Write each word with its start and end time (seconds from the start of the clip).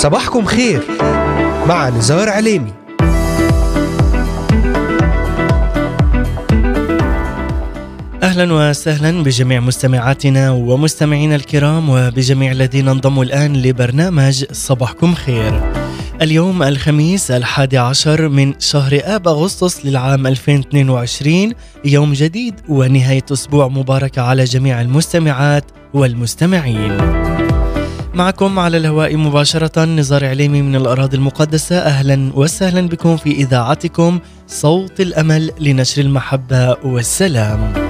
صباحكم 0.00 0.44
خير 0.44 0.82
مع 1.68 1.88
نزار 1.88 2.28
عليمي 2.28 2.72
أهلا 8.22 8.52
وسهلا 8.52 9.22
بجميع 9.22 9.60
مستمعاتنا 9.60 10.50
ومستمعينا 10.50 11.36
الكرام 11.36 11.88
وبجميع 11.88 12.52
الذين 12.52 12.88
انضموا 12.88 13.24
الآن 13.24 13.56
لبرنامج 13.56 14.44
صباحكم 14.52 15.14
خير. 15.14 15.72
اليوم 16.22 16.62
الخميس 16.62 17.30
الحادي 17.30 17.78
عشر 17.78 18.28
من 18.28 18.54
شهر 18.58 19.00
آب 19.04 19.28
أغسطس 19.28 19.86
للعام 19.86 20.26
2022 20.26 21.52
يوم 21.84 22.12
جديد 22.12 22.54
ونهاية 22.68 23.24
أسبوع 23.32 23.68
مباركة 23.68 24.22
على 24.22 24.44
جميع 24.44 24.80
المستمعات 24.80 25.64
والمستمعين. 25.94 26.96
معكم 28.14 28.58
على 28.58 28.76
الهواء 28.76 29.16
مباشرة 29.16 29.84
نزار 29.84 30.26
عليمي 30.26 30.62
من 30.62 30.76
الأراضي 30.76 31.16
المقدسة. 31.16 31.78
أهلا 31.78 32.30
وسهلا 32.34 32.88
بكم 32.88 33.16
في 33.16 33.30
إذاعتكم 33.30 34.20
صوت 34.46 35.00
الأمل 35.00 35.50
لنشر 35.60 36.02
المحبة 36.02 36.76
والسلام. 36.84 37.89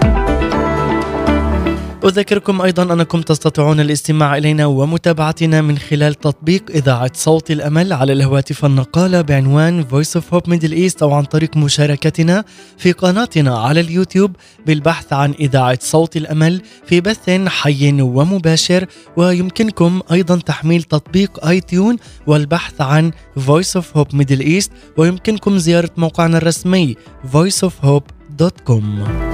أذكركم 2.05 2.61
أيضا 2.61 2.93
أنكم 2.93 3.21
تستطيعون 3.21 3.79
الاستماع 3.79 4.37
إلينا 4.37 4.65
ومتابعتنا 4.65 5.61
من 5.61 5.77
خلال 5.77 6.13
تطبيق 6.13 6.63
إذاعة 6.69 7.11
صوت 7.13 7.51
الأمل 7.51 7.93
على 7.93 8.13
الهواتف 8.13 8.65
النقالة 8.65 9.21
بعنوان 9.21 9.85
Voice 9.85 10.19
of 10.19 10.23
Hope 10.33 10.51
Middle 10.51 10.73
East 10.73 11.01
أو 11.01 11.13
عن 11.13 11.23
طريق 11.23 11.57
مشاركتنا 11.57 12.43
في 12.77 12.91
قناتنا 12.91 13.57
على 13.57 13.79
اليوتيوب 13.79 14.35
بالبحث 14.65 15.13
عن 15.13 15.33
إذاعة 15.39 15.79
صوت 15.81 16.17
الأمل 16.17 16.61
في 16.85 17.01
بث 17.01 17.29
حي 17.47 18.01
ومباشر. 18.01 18.85
ويمكنكم 19.17 20.01
أيضا 20.11 20.35
تحميل 20.35 20.83
تطبيق 20.83 21.45
آي 21.45 21.61
تيون 21.61 21.97
والبحث 22.27 22.81
عن 22.81 23.11
Voice 23.39 23.81
of 23.81 23.97
Hope 23.97 24.17
Middle 24.17 24.41
East. 24.41 24.69
ويمكنكم 24.97 25.57
زيارة 25.57 25.91
موقعنا 25.97 26.37
الرسمي 26.37 26.95
voiceofhope.com 27.33 29.30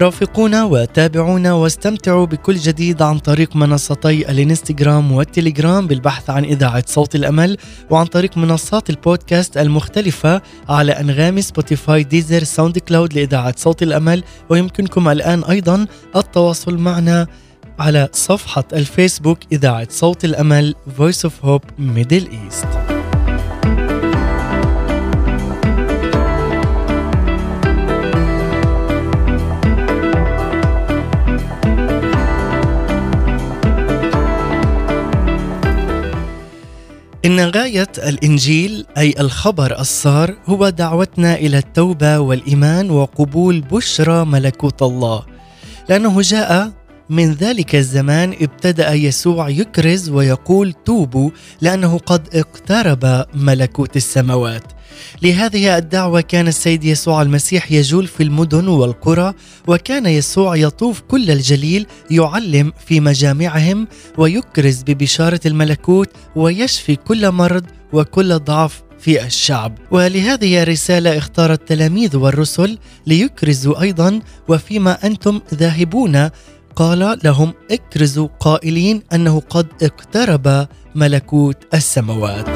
رافقونا 0.00 0.64
وتابعونا 0.64 1.52
واستمتعوا 1.52 2.26
بكل 2.26 2.56
جديد 2.56 3.02
عن 3.02 3.18
طريق 3.18 3.56
منصتي 3.56 4.30
الانستغرام 4.30 5.12
والتليجرام 5.12 5.86
بالبحث 5.86 6.30
عن 6.30 6.44
إذاعة 6.44 6.84
صوت 6.86 7.14
الأمل 7.14 7.56
وعن 7.90 8.06
طريق 8.06 8.36
منصات 8.36 8.90
البودكاست 8.90 9.56
المختلفة 9.56 10.42
على 10.68 10.92
أنغامي 10.92 11.40
Spotify 11.40 12.04
Deezer 12.04 12.44
SoundCloud 12.44 13.14
لإذاعة 13.14 13.54
صوت 13.56 13.82
الأمل. 13.82 14.24
ويمكنكم 14.48 15.08
الآن 15.08 15.44
أيضا 15.44 15.86
التواصل 16.16 16.78
معنا 16.78 17.26
على 17.78 18.08
صفحة 18.12 18.64
الفيسبوك 18.72 19.38
إذاعة 19.52 19.86
صوت 19.90 20.24
الأمل 20.24 20.74
Voice 20.98 21.28
of 21.28 21.32
Hope 21.44 21.66
Middle 21.78 22.28
East. 22.28 22.97
إن 37.28 37.40
غاية 37.40 37.92
الإنجيل 37.98 38.86
أي 38.98 39.14
الخبر 39.20 39.80
السار 39.80 40.34
هو 40.46 40.68
دعوتنا 40.68 41.34
إلى 41.34 41.58
التوبة 41.58 42.18
والإيمان 42.18 42.90
وقبول 42.90 43.60
بشرى 43.60 44.24
ملكوت 44.24 44.82
الله. 44.82 45.22
لأنه 45.88 46.20
جاء 46.20 46.72
من 47.10 47.32
ذلك 47.32 47.74
الزمان 47.74 48.32
ابتدأ 48.40 48.92
يسوع 48.92 49.48
يكرز 49.48 50.10
ويقول 50.10 50.72
توبوا 50.72 51.30
لأنه 51.60 51.98
قد 51.98 52.28
اقترب 52.34 53.24
ملكوت 53.34 53.96
السماوات. 53.96 54.62
لهذه 55.22 55.78
الدعوة 55.78 56.20
كان 56.20 56.48
السيد 56.48 56.84
يسوع 56.84 57.22
المسيح 57.22 57.72
يجول 57.72 58.06
في 58.06 58.22
المدن 58.22 58.68
والقرى 58.68 59.34
وكان 59.66 60.06
يسوع 60.06 60.56
يطوف 60.56 61.00
كل 61.00 61.30
الجليل 61.30 61.86
يعلم 62.10 62.72
في 62.86 63.00
مجامعهم 63.00 63.88
ويكرز 64.18 64.82
ببشارة 64.82 65.40
الملكوت 65.46 66.10
ويشفي 66.36 66.96
كل 66.96 67.30
مرض 67.30 67.64
وكل 67.92 68.38
ضعف 68.38 68.82
في 68.98 69.26
الشعب. 69.26 69.78
ولهذه 69.90 70.62
الرسالة 70.62 71.18
اختار 71.18 71.52
التلاميذ 71.52 72.16
والرسل 72.16 72.78
ليكرزوا 73.06 73.80
أيضا 73.82 74.20
وفيما 74.48 75.06
أنتم 75.06 75.40
ذاهبون 75.54 76.30
قال 76.78 77.18
لهم 77.24 77.54
اكرزوا 77.70 78.28
قائلين 78.40 79.02
أنه 79.12 79.42
قد 79.50 79.66
اقترب 79.82 80.66
ملكوت 80.94 81.56
السماوات 81.74 82.48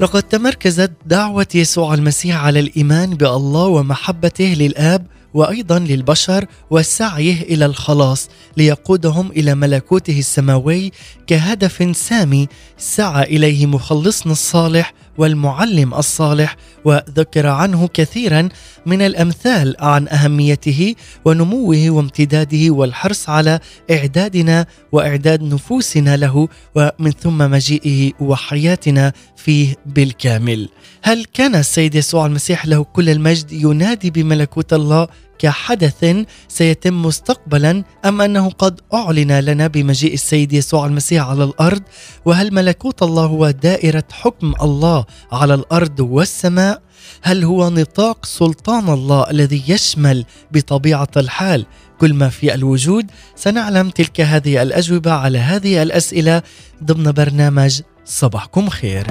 لقد 0.00 0.22
تمركزت 0.22 0.92
دعوة 1.06 1.46
يسوع 1.54 1.94
المسيح 1.94 2.44
على 2.44 2.60
الإيمان 2.60 3.10
بالله 3.10 3.66
ومحبته 3.66 4.44
للآب 4.44 5.06
وأيضا 5.34 5.78
للبشر 5.78 6.46
وسعيه 6.70 7.42
إلى 7.42 7.66
الخلاص 7.66 8.28
ليقودهم 8.56 9.30
إلى 9.30 9.54
ملكوته 9.54 10.18
السماوي 10.18 10.92
كهدف 11.26 11.96
سامي 11.96 12.48
سعى 12.78 13.22
إليه 13.24 13.66
مخلصنا 13.66 14.32
الصالح 14.32 14.94
والمعلم 15.18 15.94
الصالح 15.94 16.56
وذكر 16.84 17.46
عنه 17.46 17.88
كثيرا 17.94 18.48
من 18.86 19.02
الأمثال 19.02 19.76
عن 19.80 20.08
أهميته 20.08 20.94
ونموه 21.24 21.90
وامتداده 21.90 22.70
والحرص 22.70 23.28
على 23.28 23.60
إعدادنا 23.90 24.66
وإعداد 24.92 25.42
نفوسنا 25.42 26.16
له 26.16 26.48
ومن 26.74 27.10
ثم 27.10 27.38
مجيئه 27.38 28.12
وحياتنا 28.20 29.12
فيه 29.36 29.76
بالكامل. 29.86 30.68
هل 31.02 31.24
كان 31.24 31.54
السيد 31.54 31.94
يسوع 31.94 32.26
المسيح 32.26 32.66
له 32.66 32.84
كل 32.84 33.08
المجد 33.08 33.52
ينادي 33.52 34.10
بملكوت 34.10 34.72
الله 34.72 35.08
كحدث 35.38 36.26
سيتم 36.48 37.02
مستقبلا 37.02 37.84
أم 38.04 38.20
أنه 38.20 38.50
قد 38.50 38.80
أعلن 38.94 39.40
لنا 39.40 39.66
بمجيء 39.66 40.14
السيد 40.14 40.52
يسوع 40.52 40.86
المسيح 40.86 41.26
على 41.26 41.44
الأرض؟ 41.44 41.82
وهل 42.24 42.54
ملكوت 42.54 43.02
الله 43.02 43.24
هو 43.24 43.50
دائره 43.50 44.04
حكم 44.12 44.54
الله 44.62 45.04
على 45.32 45.54
الأرض 45.54 46.00
والسماء؟ 46.00 46.82
هل 47.22 47.44
هو 47.44 47.70
نطاق 47.70 48.26
سلطان 48.26 48.88
الله 48.88 49.30
الذي 49.30 49.62
يشمل 49.68 50.24
بطبيعة 50.52 51.08
الحال 51.16 51.66
كل 52.00 52.14
ما 52.14 52.28
في 52.28 52.54
الوجود؟ 52.54 53.06
سنعلم 53.36 53.90
تلك 53.90 54.20
هذه 54.20 54.62
الأجوبة 54.62 55.12
على 55.12 55.38
هذه 55.38 55.82
الأسئلة 55.82 56.42
ضمن 56.84 57.12
برنامج 57.12 57.80
صباحكم 58.04 58.68
خير. 58.68 59.06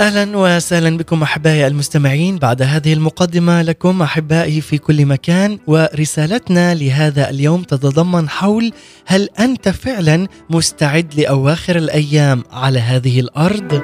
أهلا 0.00 0.36
وسهلا 0.36 0.96
بكم 0.96 1.22
أحبائي 1.22 1.66
المستمعين 1.66 2.38
بعد 2.38 2.62
هذه 2.62 2.92
المقدمة 2.92 3.62
لكم 3.62 4.02
أحبائي 4.02 4.60
في 4.60 4.78
كل 4.78 5.06
مكان 5.06 5.58
ورسالتنا 5.66 6.74
لهذا 6.74 7.30
اليوم 7.30 7.62
تتضمن 7.62 8.28
حول 8.28 8.72
هل 9.06 9.28
أنت 9.38 9.68
فعلا 9.68 10.28
مستعد 10.50 11.14
لأواخر 11.20 11.76
الأيام 11.76 12.44
على 12.52 12.78
هذه 12.78 13.20
الأرض؟ 13.20 13.82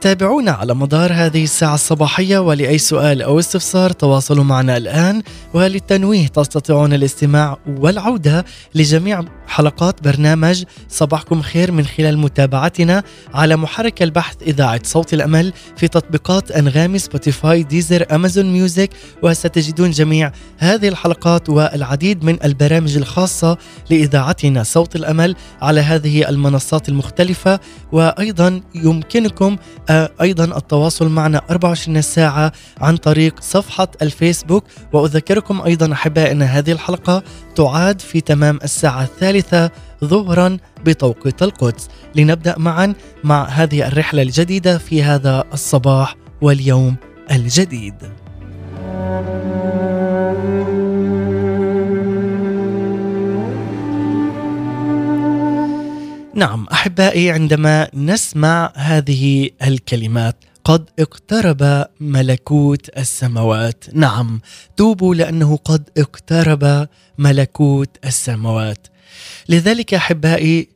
تابعونا 0.00 0.50
على 0.50 0.74
مدار 0.74 1.12
هذه 1.12 1.44
الساعة 1.44 1.74
الصباحية 1.74 2.38
ولأي 2.38 2.78
سؤال 2.78 3.22
أو 3.22 3.38
استفسار 3.38 3.92
تواصلوا 3.92 4.44
معنا 4.44 4.76
الآن. 4.76 5.22
وللتنويه 5.54 6.26
تستطيعون 6.26 6.92
الاستماع 6.92 7.58
والعودة 7.66 8.44
لجميع 8.74 9.24
حلقات 9.46 10.02
برنامج 10.02 10.64
صباحكم 10.88 11.42
خير 11.42 11.72
من 11.72 11.84
خلال 11.86 12.18
متابعتنا 12.18 13.02
على 13.34 13.56
محرك 13.56 14.02
البحث 14.02 14.36
إذاعة 14.42 14.80
صوت 14.84 15.14
الأمل 15.14 15.52
في 15.76 15.88
تطبيقات 15.88 16.50
أنغامي 16.50 16.98
Spotify 16.98 17.62
Deezer 17.62 18.06
Amazon 18.12 18.52
Music. 18.52 18.90
وستجدون 19.22 19.90
جميع 19.90 20.32
هذه 20.58 20.88
الحلقات 20.88 21.48
والعديد 21.48 22.24
من 22.24 22.38
البرامج 22.44 22.96
الخاصة 22.96 23.58
لإذاعتنا 23.90 24.62
صوت 24.62 24.96
الأمل 24.96 25.36
على 25.62 25.80
هذه 25.80 26.28
المنصات 26.28 26.88
المختلفة. 26.88 27.60
وأيضا 27.92 28.60
يمكنكم 28.74 29.56
وأيضا 29.90 30.44
التواصل 30.44 31.08
معنا 31.08 31.42
24 31.50 32.02
ساعة 32.02 32.52
عن 32.80 32.96
طريق 32.96 33.40
صفحة 33.40 33.88
الفيسبوك 34.02 34.64
وأذكركم 34.92 35.60
أيضا 35.60 35.92
أحبائي 35.92 36.32
أن 36.32 36.42
هذه 36.42 36.72
الحلقة 36.72 37.22
تعاد 37.54 38.00
في 38.00 38.20
تمام 38.20 38.58
الساعة 38.64 39.02
الثالثة 39.02 39.70
ظهرا 40.04 40.56
بتوقيت 40.84 41.42
القدس. 41.42 41.88
لنبدأ 42.14 42.58
معا 42.58 42.94
مع 43.24 43.44
هذه 43.48 43.88
الرحلة 43.88 44.22
الجديدة 44.22 44.78
في 44.78 45.02
هذا 45.02 45.44
الصباح 45.52 46.16
واليوم 46.40 46.96
الجديد. 47.30 47.94
نعم 56.38 56.66
أحبائي 56.72 57.30
عندما 57.30 57.88
نسمع 57.94 58.72
هذه 58.76 59.50
الكلمات 59.62 60.36
قد 60.64 60.88
اقترب 60.98 61.86
ملكوت 62.00 62.98
السماوات. 62.98 63.84
نعم 63.92 64.40
توبوا 64.76 65.14
لأنه 65.14 65.56
قد 65.56 65.88
اقترب 65.98 66.88
ملكوت 67.18 67.96
السماوات. 68.04 68.86
لذلك 69.48 69.94
أحبائي 69.94 70.68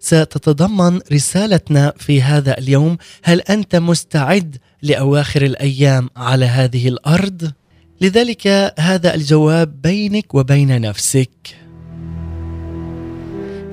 ستتضمن 0.00 1.00
رسالتنا 1.12 1.92
في 1.98 2.22
هذا 2.22 2.58
اليوم. 2.58 2.98
هل 3.22 3.40
أنت 3.40 3.76
مستعد 3.76 4.56
لأواخر 4.82 5.42
الأيام 5.42 6.10
على 6.16 6.44
هذه 6.44 6.88
الأرض؟ 6.88 7.52
لذلك 8.00 8.74
هذا 8.78 9.14
الجواب 9.14 9.82
بينك 9.82 10.34
وبين 10.34 10.80
نفسك. 10.80 11.65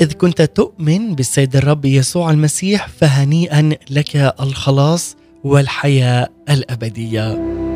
إذ 0.03 0.13
كنت 0.13 0.41
تؤمن 0.41 1.15
بالسيد 1.15 1.55
الرب 1.55 1.85
يسوع 1.85 2.31
المسيح 2.31 2.87
فهنيئا 2.87 3.69
لك 3.89 4.15
الخلاص 4.41 5.15
والحياة 5.43 6.29
الأبدية. 6.49 7.72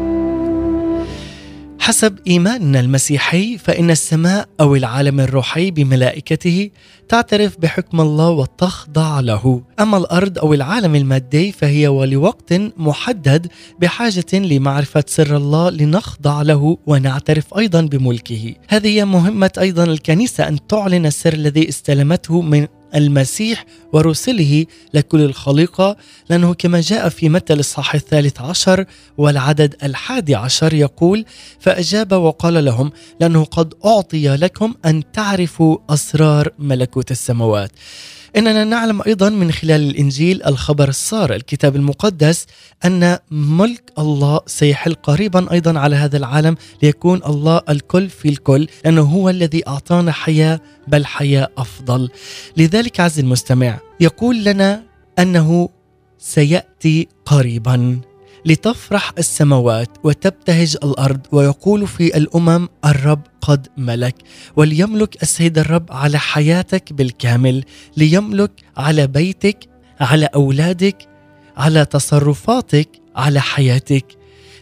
حسب 1.87 2.19
إيماننا 2.27 2.79
المسيحي 2.79 3.57
فإن 3.57 3.91
السماء 3.91 4.47
أو 4.59 4.75
العالم 4.75 5.19
الروحي 5.19 5.71
بملائكته 5.71 6.69
تعترف 7.09 7.57
بحكم 7.59 8.01
الله 8.01 8.29
وتخضع 8.29 9.19
له. 9.19 9.61
أما 9.79 9.97
الأرض 9.97 10.39
أو 10.39 10.53
العالم 10.53 10.95
المادي 10.95 11.51
فهي 11.51 11.87
ولوقت 11.87 12.53
محدد 12.77 13.47
بحاجة 13.79 14.33
لمعرفة 14.33 15.03
سر 15.07 15.37
الله 15.37 15.69
لنخضع 15.69 16.41
له 16.41 16.77
ونعترف 16.87 17.57
أيضا 17.57 17.81
بملكه. 17.81 18.53
هذه 18.69 19.03
مهمة 19.03 19.51
أيضا 19.59 19.83
الكنيسة 19.83 20.47
أن 20.47 20.67
تعلن 20.67 21.05
السر 21.05 21.33
الذي 21.33 21.69
استلمته 21.69 22.41
من 22.41 22.67
المسيح 22.95 23.65
ورسله 23.93 24.65
لكل 24.93 25.21
الخليقة 25.21 25.97
لأنه 26.29 26.53
كما 26.53 26.81
جاء 26.81 27.09
في 27.09 27.29
متى 27.29 27.53
الإصحاح 27.53 27.95
الثالث 27.95 28.41
عشر 28.41 28.85
والعدد 29.17 29.75
الحادي 29.83 30.35
عشر 30.35 30.73
يقول 30.73 31.25
فأجاب 31.59 32.11
وقال 32.11 32.65
لهم 32.65 32.91
لأنه 33.19 33.43
قد 33.43 33.73
أعطي 33.85 34.27
لكم 34.27 34.73
أن 34.85 35.11
تعرفوا 35.11 35.77
أسرار 35.89 36.49
ملكوت 36.59 37.11
السماوات. 37.11 37.71
إننا 38.35 38.63
نعلم 38.63 39.01
أيضا 39.01 39.29
من 39.29 39.51
خلال 39.51 39.89
الإنجيل 39.89 40.43
الخبر 40.43 40.89
السار 40.89 41.35
الكتاب 41.35 41.75
المقدس 41.75 42.45
أن 42.85 43.17
ملك 43.31 43.91
الله 43.99 44.39
سيحل 44.45 44.93
قريبا 44.93 45.51
أيضا 45.51 45.79
على 45.79 45.95
هذا 45.95 46.17
العالم 46.17 46.55
ليكون 46.83 47.21
الله 47.25 47.61
الكل 47.69 48.09
في 48.09 48.29
الكل 48.29 48.67
لأنه 48.85 49.01
هو 49.01 49.29
الذي 49.29 49.67
أعطانا 49.67 50.11
حياة 50.11 50.59
بل 50.87 51.05
حياة 51.05 51.49
أفضل. 51.57 52.09
لذلك 52.57 52.99
عز 52.99 53.19
المستمع 53.19 53.79
يقول 53.99 54.43
لنا 54.43 54.83
أنه 55.19 55.69
سيأتي 56.19 57.07
قريبا. 57.25 58.01
لتفرح 58.47 59.13
السماوات 59.17 59.89
وتبتهج 60.03 60.77
الأرض 60.83 61.19
ويقول 61.31 61.87
في 61.87 62.17
الأمم 62.17 62.67
الرب 62.85 63.21
قد 63.41 63.67
ملك 63.77 64.15
وليملك 64.55 65.23
السيد 65.23 65.57
الرب 65.57 65.85
على 65.91 66.19
حياتك 66.19 66.93
بالكامل 66.93 67.63
ليملك 67.97 68.51
على 68.77 69.07
بيتك 69.07 69.57
على 69.99 70.25
أولادك 70.25 71.07
على 71.57 71.85
تصرفاتك 71.85 72.89
على 73.15 73.41
حياتك. 73.41 74.05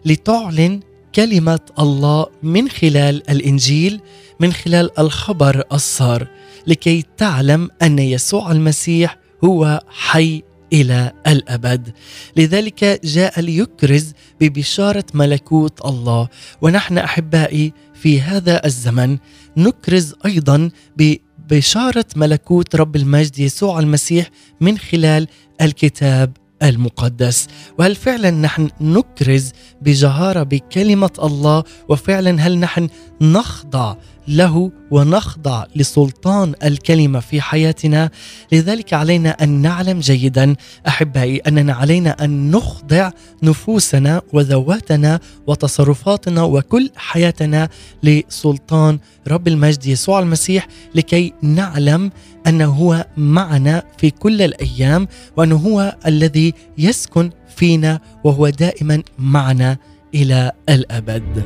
لتعلن 0.05 0.79
كلمة 1.15 1.59
الله 1.79 2.25
من 2.43 2.69
خلال 2.69 3.29
الإنجيل 3.29 4.01
من 4.39 4.53
خلال 4.53 4.99
الخبر 4.99 5.63
الصار 5.73 6.27
لكي 6.67 7.03
تعلم 7.17 7.69
أن 7.81 7.99
يسوع 7.99 8.51
المسيح 8.51 9.17
هو 9.43 9.81
حي 9.89 10.43
إلى 10.75 11.11
الأبد. 11.27 11.93
لذلك 12.37 12.99
جاء 13.03 13.41
ليكرز 13.41 14.13
ببشارة 14.41 15.05
ملكوت 15.13 15.85
الله. 15.85 16.27
ونحن 16.61 16.97
أحبائي 16.97 17.73
في 17.93 18.21
هذا 18.21 18.65
الزمن 18.65 19.17
نكرز 19.57 20.15
أيضا 20.25 20.69
ببشارة 20.97 22.05
ملكوت 22.15 22.75
رب 22.75 22.95
المجد 22.95 23.39
يسوع 23.39 23.79
المسيح 23.79 24.29
من 24.61 24.77
خلال 24.77 25.27
الكتاب 25.61 26.37
المقدس. 26.63 27.47
وهل 27.79 27.95
فعلا 27.95 28.31
نحن 28.31 28.69
نكرز 28.81 29.51
بجهارة 29.81 30.43
بكلمة 30.43 31.11
الله؟ 31.23 31.63
وفعلا 31.89 32.41
هل 32.41 32.57
نحن 32.59 32.89
نخضع 33.21 33.95
له 34.27 34.71
ونخضع 34.91 35.65
لسلطان 35.75 36.53
الكلمة 36.63 37.19
في 37.19 37.41
حياتنا 37.41 38.09
لذلك 38.51 38.93
علينا 38.93 39.29
أن 39.29 39.49
نعلم 39.49 39.99
جيدا 39.99 40.55
أحبائي 40.87 41.37
أننا 41.37 41.73
علينا 41.73 42.23
أن 42.23 42.51
نخضع 42.51 43.11
نفوسنا 43.43 44.21
وذواتنا 44.33 45.19
وتصرفاتنا 45.47 46.43
وكل 46.43 46.89
حياتنا 46.95 47.69
لسلطان 48.03 48.99
رب 49.27 49.47
المجد 49.47 49.85
يسوع 49.85 50.19
المسيح 50.19 50.67
لكي 50.95 51.33
نعلم 51.41 52.11
أنه 52.47 52.65
هو 52.65 53.05
معنا 53.17 53.83
في 53.97 54.09
كل 54.09 54.41
الأيام 54.41 55.07
وأنه 55.37 55.55
هو 55.55 55.95
الذي 56.05 56.53
يسكن 56.77 57.29
فينا 57.55 57.99
وهو 58.23 58.49
دائما 58.49 59.03
معنا 59.19 59.77
إلى 60.15 60.51
الأبد. 60.69 61.43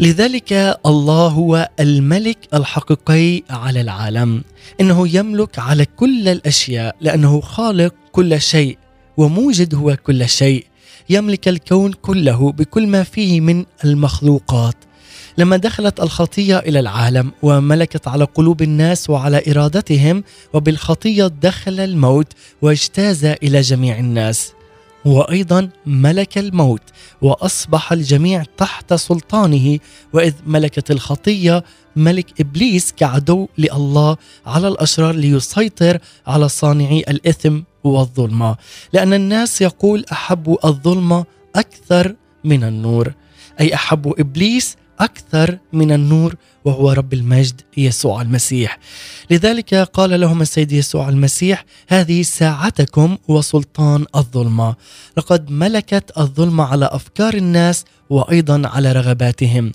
لذلك 0.00 0.78
الله 0.86 1.28
هو 1.28 1.68
الملك 1.80 2.38
الحقيقي 2.54 3.42
على 3.50 3.80
العالم. 3.80 4.44
إنه 4.80 5.16
يملك 5.16 5.58
على 5.58 5.84
كل 5.84 6.28
الأشياء 6.28 6.96
لأنه 7.00 7.40
خالق 7.40 7.94
كل 8.12 8.40
شيء 8.40 8.78
وموجد 9.16 9.74
هو 9.74 9.96
كل 9.96 10.28
شيء. 10.28 10.66
يملك 11.10 11.48
الكون 11.48 11.92
كله 11.92 12.52
بكل 12.52 12.86
ما 12.86 13.02
فيه 13.02 13.40
من 13.40 13.64
المخلوقات. 13.84 14.74
لما 15.38 15.56
دخلت 15.56 16.00
الخطية 16.00 16.58
إلى 16.58 16.80
العالم 16.80 17.32
وملكت 17.42 18.08
على 18.08 18.24
قلوب 18.24 18.62
الناس 18.62 19.10
وعلى 19.10 19.42
إرادتهم 19.48 20.24
وبالخطية 20.52 21.26
دخل 21.26 21.80
الموت 21.80 22.32
واجتاز 22.62 23.24
إلى 23.24 23.60
جميع 23.60 23.98
الناس. 23.98 24.52
وأيضا 25.04 25.68
ملك 25.86 26.38
الموت 26.38 26.82
وأصبح 27.22 27.92
الجميع 27.92 28.44
تحت 28.56 28.94
سلطانه 28.94 29.78
وإذ 30.12 30.34
ملكت 30.46 30.90
الخطية 30.90 31.64
ملك 31.96 32.40
إبليس 32.40 32.92
كعدو 32.92 33.48
لله 33.58 34.16
على 34.46 34.68
الأشرار 34.68 35.14
ليسيطر 35.14 35.98
على 36.26 36.48
صانعي 36.48 37.00
الإثم 37.08 37.60
والظلمة. 37.84 38.56
لأن 38.92 39.12
الناس 39.12 39.60
يقول 39.62 40.04
احبوا 40.12 40.68
الظلمة 40.68 41.24
أكثر 41.56 42.14
من 42.44 42.64
النور 42.64 43.12
أي 43.60 43.74
احبوا 43.74 44.20
إبليس 44.20 44.76
أكثر 45.00 45.58
من 45.72 45.92
النور 45.92 46.34
وهو 46.64 46.92
رب 46.92 47.12
المجد 47.12 47.60
يسوع 47.76 48.22
المسيح. 48.22 48.78
لذلك 49.30 49.74
قال 49.74 50.20
لهم 50.20 50.42
السيد 50.42 50.72
يسوع 50.72 51.08
المسيح 51.08 51.64
هذه 51.88 52.22
ساعتكم 52.22 53.16
وسلطان 53.28 54.06
الظلمه 54.16 54.76
لقد 55.16 55.50
ملكت 55.50 56.12
الظلمه 56.18 56.64
على 56.64 56.88
أفكار 56.92 57.34
الناس 57.34 57.84
وأيضا 58.10 58.62
على 58.68 58.92
رغباتهم. 58.92 59.72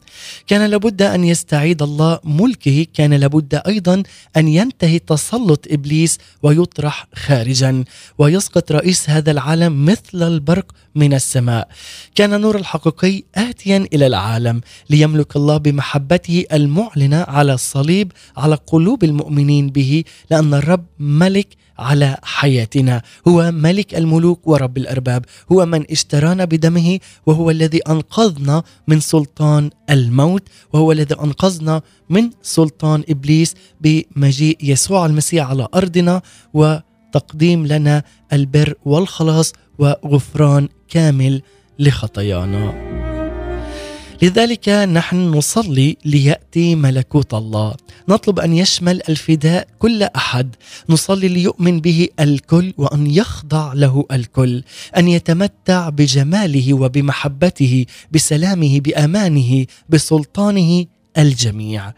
كان 0.47 0.65
لابد 0.65 1.01
أن 1.01 1.23
يستعيد 1.23 1.81
الله 1.81 2.19
ملكه 2.23 2.85
كان 2.93 3.13
لابد 3.13 3.61
أيضا 3.67 4.03
أن 4.37 4.47
ينتهي 4.47 4.99
تسلط 4.99 5.65
إبليس 5.71 6.17
ويطرح 6.43 7.07
خارجا. 7.15 7.83
ويسقط 8.17 8.71
رئيس 8.71 9.09
هذا 9.09 9.31
العالم 9.31 9.85
مثل 9.85 10.23
البرق 10.27 10.71
من 10.95 11.13
السماء. 11.13 11.67
كان 12.15 12.33
النور 12.33 12.57
الحقيقي 12.57 13.23
اتيا 13.35 13.87
إلى 13.93 14.07
العالم 14.07 14.61
ليملك 14.89 15.35
الله 15.35 15.57
بمحبته 15.57 16.43
المعلنه 16.75 17.23
على 17.27 17.53
الصليب 17.53 18.11
على 18.37 18.55
قلوب 18.67 19.03
المؤمنين 19.03 19.69
به 19.69 20.03
لأن 20.31 20.53
الرب 20.53 20.85
ملك 20.99 21.47
على 21.79 22.17
حياتنا. 22.23 23.01
هو 23.27 23.51
ملك 23.51 23.95
الملوك 23.95 24.47
ورب 24.47 24.77
الأرباب. 24.77 25.25
هو 25.51 25.65
من 25.65 25.85
اشترانا 25.91 26.45
بدمه 26.45 26.99
وهو 27.25 27.51
الذي 27.51 27.77
أنقذنا 27.77 28.63
من 28.87 28.99
سلطان 28.99 29.69
الموت 29.89 30.43
وهو 30.73 30.91
الذي 30.91 31.15
أنقذنا 31.23 31.81
من 32.09 32.29
سلطان 32.41 33.03
إبليس 33.09 33.55
بمجيء 33.81 34.57
يسوع 34.63 35.05
المسيح 35.05 35.49
على 35.49 35.67
أرضنا 35.75 36.21
وتقديم 36.53 37.67
لنا 37.67 38.03
البر 38.33 38.73
والخلاص 38.85 39.53
وغفران 39.79 40.67
كامل 40.89 41.41
لخطايانا. 41.79 42.94
لذلك 44.25 44.69
نحن 44.69 45.15
نصلي 45.15 45.97
ليأتي 46.05 46.75
ملكوت 46.75 47.33
الله. 47.33 47.75
نطلب 48.09 48.39
أن 48.39 48.53
يشمل 48.53 49.01
الفداء 49.09 49.67
كل 49.79 50.03
أحد. 50.03 50.55
نصلي 50.89 51.27
ليؤمن 51.27 51.79
به 51.79 52.07
الكل 52.19 52.73
وأن 52.77 53.07
يخضع 53.07 53.73
له 53.73 54.05
الكل. 54.11 54.63
أن 54.97 55.07
يتمتع 55.07 55.89
بجماله 55.89 56.73
وبمحبته 56.73 57.85
بسلامه 58.11 58.79
بأمانه 58.79 59.65
بسلطانه 59.89 60.85
الجميع. 61.17 61.93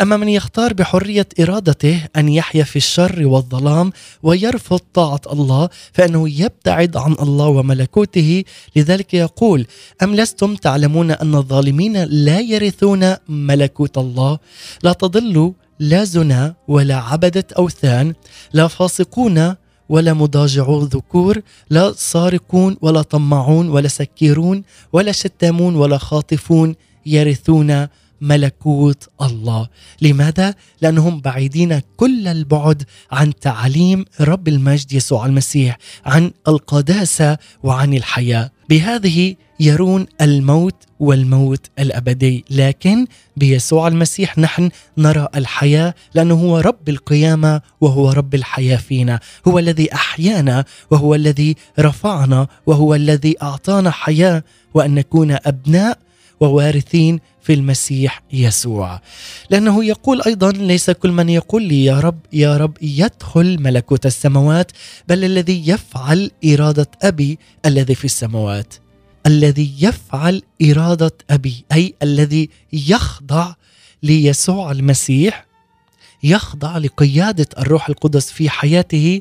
أما 0.00 0.16
من 0.16 0.28
يختار 0.28 0.72
بحرية 0.72 1.28
إرادته 1.40 2.02
أن 2.16 2.28
يحيا 2.28 2.64
في 2.64 2.76
الشر 2.76 3.26
والظلام 3.26 3.92
ويرفض 4.22 4.80
طاعة 4.94 5.20
الله 5.32 5.68
فإنه 5.92 6.28
يبتعد 6.28 6.96
عن 6.96 7.12
الله 7.12 7.46
وملكوته. 7.46 8.44
لذلك 8.76 9.14
يقول 9.14 9.66
أم 10.02 10.14
لستم 10.14 10.54
تعلمون 10.56 11.10
أن 11.10 11.34
الظالمين 11.34 12.04
لا 12.04 12.40
يرثون 12.40 13.14
ملكوت 13.28 13.98
الله؟ 13.98 14.38
لا 14.82 14.92
تضلوا 14.92 15.52
لا 15.78 16.04
زنا 16.04 16.54
ولا 16.68 16.96
عبدة 16.96 17.44
أوثان 17.58 18.14
لا 18.52 18.68
فاسقون 18.68 19.54
ولا 19.88 20.12
مضاجعو 20.12 20.82
ذكور 20.82 21.40
لا 21.70 21.92
سارقون 21.92 22.76
ولا 22.82 23.02
طماعون 23.02 23.68
ولا 23.68 23.88
سكيرون 23.88 24.62
ولا 24.92 25.12
شتامون 25.12 25.76
ولا 25.76 25.98
خاطفون 25.98 26.74
يرثون 27.06 27.88
ملكوت 28.22 29.08
الله. 29.22 29.68
لماذا؟ 30.02 30.54
لأنهم 30.82 31.20
بعيدين 31.20 31.80
كل 31.96 32.28
البعد 32.28 32.82
عن 33.12 33.34
تعاليم 33.34 34.04
رب 34.20 34.48
المجد 34.48 34.92
يسوع 34.92 35.26
المسيح 35.26 35.78
عن 36.06 36.30
القداسة 36.48 37.38
وعن 37.62 37.94
الحياة. 37.94 38.50
بهذه 38.68 39.34
يرون 39.60 40.06
الموت 40.20 40.74
والموت 41.00 41.66
الأبدي. 41.78 42.44
لكن 42.50 43.06
بيسوع 43.36 43.88
المسيح 43.88 44.38
نحن 44.38 44.70
نرى 44.98 45.28
الحياة 45.34 45.94
لأنه 46.14 46.34
هو 46.34 46.58
رب 46.58 46.88
القيامة 46.88 47.60
وهو 47.80 48.10
رب 48.10 48.34
الحياة 48.34 48.76
فينا. 48.76 49.20
هو 49.48 49.58
الذي 49.58 49.94
أحيانا 49.94 50.64
وهو 50.90 51.14
الذي 51.14 51.56
رفعنا 51.78 52.46
وهو 52.66 52.94
الذي 52.94 53.42
أعطانا 53.42 53.90
حياة 53.90 54.44
وأن 54.74 54.94
نكون 54.94 55.36
أبناء 55.46 55.98
ووارثين 56.40 57.20
في 57.42 57.52
المسيح 57.52 58.22
يسوع. 58.32 59.00
لأنه 59.50 59.84
يقول 59.84 60.22
أيضا 60.22 60.52
ليس 60.52 60.90
كل 60.90 61.12
من 61.12 61.28
يقول 61.28 61.62
لي 61.62 61.84
يا 61.84 62.00
رب 62.00 62.18
يا 62.32 62.56
رب 62.56 62.76
يدخل 62.82 63.62
ملكوت 63.62 64.06
السماوات 64.06 64.72
بل 65.08 65.24
الذي 65.24 65.68
يفعل 65.68 66.30
إرادة 66.44 66.86
أبي 67.02 67.38
الذي 67.66 67.94
في 67.94 68.04
السماوات. 68.04 68.74
الذي 69.26 69.74
يفعل 69.80 70.42
إرادة 70.62 71.12
أبي 71.30 71.64
أي 71.72 71.94
الذي 72.02 72.48
يخضع 72.72 73.54
ليسوع 74.02 74.72
المسيح 74.72 75.46
يخضع 76.22 76.78
لقيادة 76.78 77.46
الروح 77.58 77.88
القدس 77.88 78.30
في 78.30 78.50
حياته 78.50 79.20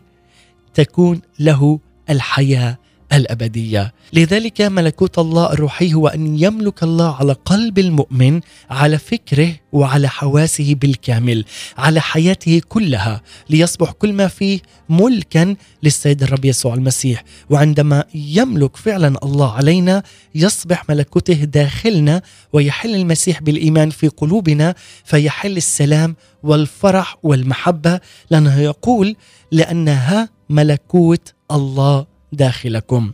تكون 0.74 1.22
له 1.40 1.80
الحياة 2.10 2.78
الأبدية. 3.14 3.94
لذلك 4.14 4.62
ملكوت 4.62 5.20
الله 5.20 5.54
الروحي 5.54 5.94
هو 5.94 6.08
أن 6.08 6.40
يملك 6.40 6.84
الله 6.84 7.16
على 7.16 7.34
قلب 7.34 7.80
المؤمن 7.80 8.42
على 8.70 8.98
فكره 8.98 9.56
وعلى 9.72 10.10
حواسه 10.10 10.76
بالكامل 10.76 11.46
على 11.78 12.02
حياته 12.02 12.62
كلها 12.70 13.22
ليصبح 13.50 13.92
كل 13.92 14.14
ما 14.14 14.28
فيه 14.28 14.60
ملكا 14.90 15.56
للسيد 15.84 16.24
الرب 16.24 16.46
يسوع 16.46 16.74
المسيح. 16.74 17.24
وعندما 17.50 18.04
يملك 18.14 18.78
فعلا 18.78 19.16
الله 19.24 19.52
علينا 19.52 20.04
يصبح 20.36 20.90
ملكوته 20.90 21.34
داخلنا 21.34 22.22
ويحل 22.54 22.96
المسيح 22.96 23.42
بالإيمان 23.42 23.90
في 23.90 24.08
قلوبنا 24.08 24.76
فيحل 25.06 25.58
السلام 25.58 26.16
والفرح 26.44 27.18
والمحبة. 27.24 28.00
لأنه 28.30 28.60
يقول 28.60 29.16
لأنها 29.52 30.30
ملكوت 30.50 31.34
الله 31.52 32.11
داخلكم. 32.32 33.12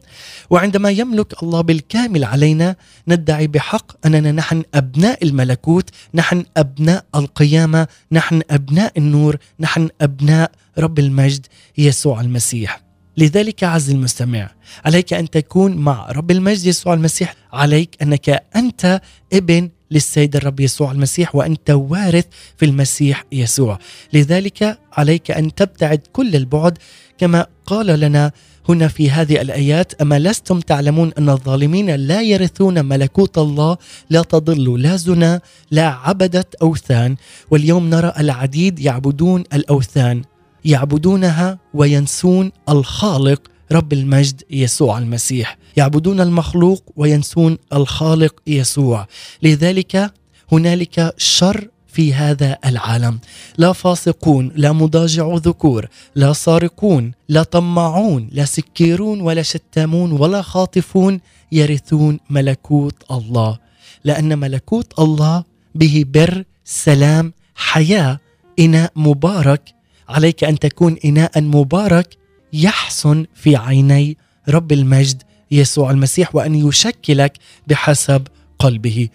وعندما 0.49 0.89
يملك 0.89 1.43
الله 1.43 1.61
بالكامل 1.61 2.23
علينا 2.23 2.75
ندعي 3.07 3.47
بحق 3.47 4.05
أننا 4.05 4.31
نحن 4.31 4.63
أبناء 4.73 5.23
الملكوت 5.23 5.89
نحن 6.13 6.45
أبناء 6.57 7.05
القيامة 7.15 7.87
نحن 8.11 8.41
أبناء 8.51 8.91
النور 8.97 9.37
نحن 9.59 9.89
أبناء 10.01 10.51
رب 10.77 10.99
المجد 10.99 11.45
يسوع 11.77 12.21
المسيح. 12.21 12.81
لذلك 13.17 13.63
عز 13.63 13.89
المستمع 13.89 14.49
عليك 14.85 15.13
أن 15.13 15.29
تكون 15.29 15.77
مع 15.77 16.11
رب 16.11 16.31
المجد 16.31 16.65
يسوع 16.65 16.93
المسيح 16.93 17.35
عليك 17.53 17.95
أنك 18.01 18.43
أنت 18.55 19.01
ابن 19.33 19.69
للسيد 19.91 20.35
الرب 20.35 20.59
يسوع 20.59 20.91
المسيح 20.91 21.35
وأنت 21.35 21.69
وارث 21.69 22.25
في 22.57 22.65
المسيح 22.65 23.23
يسوع. 23.31 23.79
لذلك 24.13 24.79
عليك 24.93 25.31
أن 25.31 25.55
تبتعد 25.55 26.01
كل 26.13 26.35
البعد 26.35 26.77
كما 27.17 27.45
قال 27.65 27.87
لنا 27.99 28.31
هنا 28.69 28.87
في 28.87 29.11
هذه 29.11 29.41
الآيات 29.41 30.01
أما 30.01 30.19
لستم 30.19 30.59
تعلمون 30.59 31.11
أن 31.17 31.29
الظالمين 31.29 31.95
لا 31.95 32.21
يرثون 32.21 32.85
ملكوت 32.85 33.37
الله 33.37 33.77
لا 34.09 34.21
تضلوا 34.21 34.77
لا 34.77 34.95
زنا 34.95 35.41
لا 35.71 35.87
عبدة 35.87 36.45
أوثان. 36.61 37.15
واليوم 37.51 37.89
نرى 37.89 38.13
العديد 38.19 38.79
يعبدون 38.79 39.43
الأوثان 39.53 40.21
يعبدونها 40.65 41.59
وينسون 41.73 42.51
الخالق 42.69 43.41
رب 43.71 43.93
المجد 43.93 44.43
يسوع 44.51 44.97
المسيح. 44.97 45.57
يعبدون 45.77 46.21
المخلوق 46.21 46.83
وينسون 46.95 47.57
الخالق 47.73 48.35
يسوع. 48.47 49.07
لذلك 49.43 50.13
هنالك 50.51 51.13
شر 51.17 51.67
في 51.97 52.13
هذا 52.13 52.57
العالم. 52.65 53.19
لا 53.57 53.73
فاسقون 53.73 54.51
لا 54.55 54.71
مضاجع 54.71 55.35
ذكور 55.35 55.87
لا 56.15 56.33
سارقون 56.33 57.11
لا 57.29 57.43
طماعون 57.43 58.29
لا 58.31 58.45
سكيرون 58.45 59.21
ولا 59.21 59.41
شتامون 59.41 60.11
ولا 60.11 60.41
خاطفون 60.41 61.19
يرثون 61.51 62.19
ملكوت 62.29 63.03
الله. 63.11 63.59
لأن 64.03 64.39
ملكوت 64.39 64.99
الله 64.99 65.43
به 65.75 66.05
بر 66.13 66.43
سلام 66.65 67.33
حياة 67.55 68.19
إناء 68.59 68.91
مبارك. 68.95 69.73
عليك 70.09 70.43
أن 70.43 70.59
تكون 70.59 70.97
إناء 71.05 71.41
مبارك 71.41 72.17
يحسن 72.53 73.25
في 73.35 73.55
عيني 73.55 74.17
رب 74.49 74.71
المجد 74.71 75.23
يسوع 75.51 75.91
المسيح 75.91 76.35
وأن 76.35 76.55
يشكلك 76.55 77.37
بحسب 77.67 78.27
قلبه. 78.59 79.09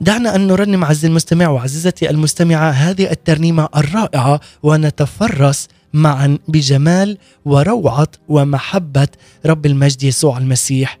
دعنا 0.00 0.34
أن 0.34 0.46
نرنم 0.46 0.84
عز 0.84 1.04
المستمع 1.04 1.48
وعزيزتي 1.48 2.10
المستمعة 2.10 2.70
هذه 2.70 3.10
الترنيمة 3.10 3.68
الرائعة 3.76 4.40
ونتفرس 4.62 5.68
معا 5.92 6.38
بجمال 6.48 7.18
وروعة 7.44 8.08
ومحبة 8.28 9.08
رب 9.46 9.66
المجد 9.66 10.02
يسوع 10.02 10.38
المسيح 10.38 10.98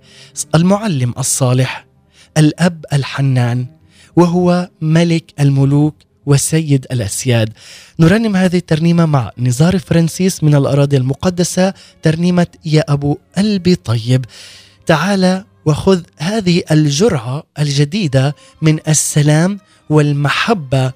المعلم 0.54 1.14
الصالح 1.18 1.86
الأب 2.38 2.84
الحنان 2.92 3.66
وهو 4.16 4.68
ملك 4.80 5.34
الملوك 5.40 5.94
وسيد 6.26 6.86
الأسياد. 6.92 7.52
نرنم 7.98 8.36
هذه 8.36 8.56
الترنيمة 8.56 9.06
مع 9.06 9.30
نزار 9.38 9.78
فرانسيس 9.78 10.44
من 10.44 10.54
الأراضي 10.54 10.96
المقدسة 10.96 11.74
ترنيمة 12.02 12.46
يا 12.64 12.84
أبو 12.88 13.16
قلبي 13.36 13.74
طيب. 13.74 14.24
تعال 14.86 15.44
وخذ 15.66 16.02
هذه 16.18 16.62
الجرعة 16.70 17.42
الجديدة 17.58 18.34
من 18.62 18.78
السلام 18.88 19.60
والمحبة 19.90 20.92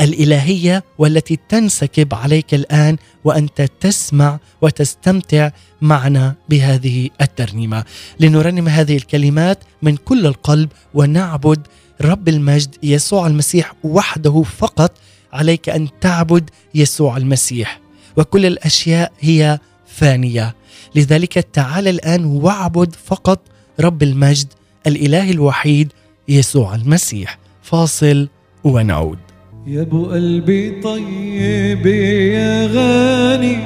الإلهية 0.00 0.84
والتي 0.98 1.38
تنسكب 1.48 2.14
عليك 2.14 2.54
الآن 2.54 2.96
وأنت 3.24 3.68
تسمع 3.80 4.38
وتستمتع 4.62 5.50
معنا 5.80 6.34
بهذه 6.48 7.10
الترنيمة. 7.20 7.84
لنرنم 8.20 8.68
هذه 8.68 8.96
الكلمات 8.96 9.58
من 9.82 9.96
كل 9.96 10.26
القلب 10.26 10.68
ونعبد 10.94 11.66
رب 12.00 12.28
المجد 12.28 12.76
يسوع 12.82 13.26
المسيح 13.26 13.72
وحده 13.84 14.42
فقط. 14.42 14.92
عليك 15.32 15.68
أن 15.68 15.88
تعبد 16.00 16.50
يسوع 16.74 17.16
المسيح. 17.16 17.80
وكل 18.16 18.46
الأشياء 18.46 19.12
هي 19.20 19.58
فانية. 19.86 20.54
لذلك 20.94 21.32
تعال 21.32 21.88
الآن 21.88 22.24
واعبد 22.24 22.94
فقط 23.04 23.49
رب 23.80 24.02
المجد 24.02 24.46
الإله 24.86 25.30
الوحيد 25.30 25.92
يسوع 26.28 26.74
المسيح. 26.74 27.38
فاصل 27.62 28.28
ونعود. 28.64 29.18
يا 29.66 29.82
أبو 29.82 30.06
قلبي 30.06 30.70
طيب 30.80 31.86
يا 31.86 32.66
غالي 32.66 33.56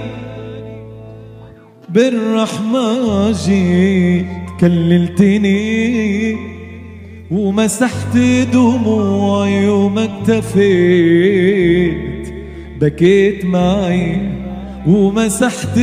بالرحمة 1.89 3.33
جيت 3.33 4.27
كللتني 4.61 6.37
ومسحت 7.31 8.17
دموعي 8.53 9.69
وما 9.69 10.05
اكتفيت 11.05 12.35
بكيت 12.81 13.45
معي 13.45 14.44
ومسحت 14.87 15.79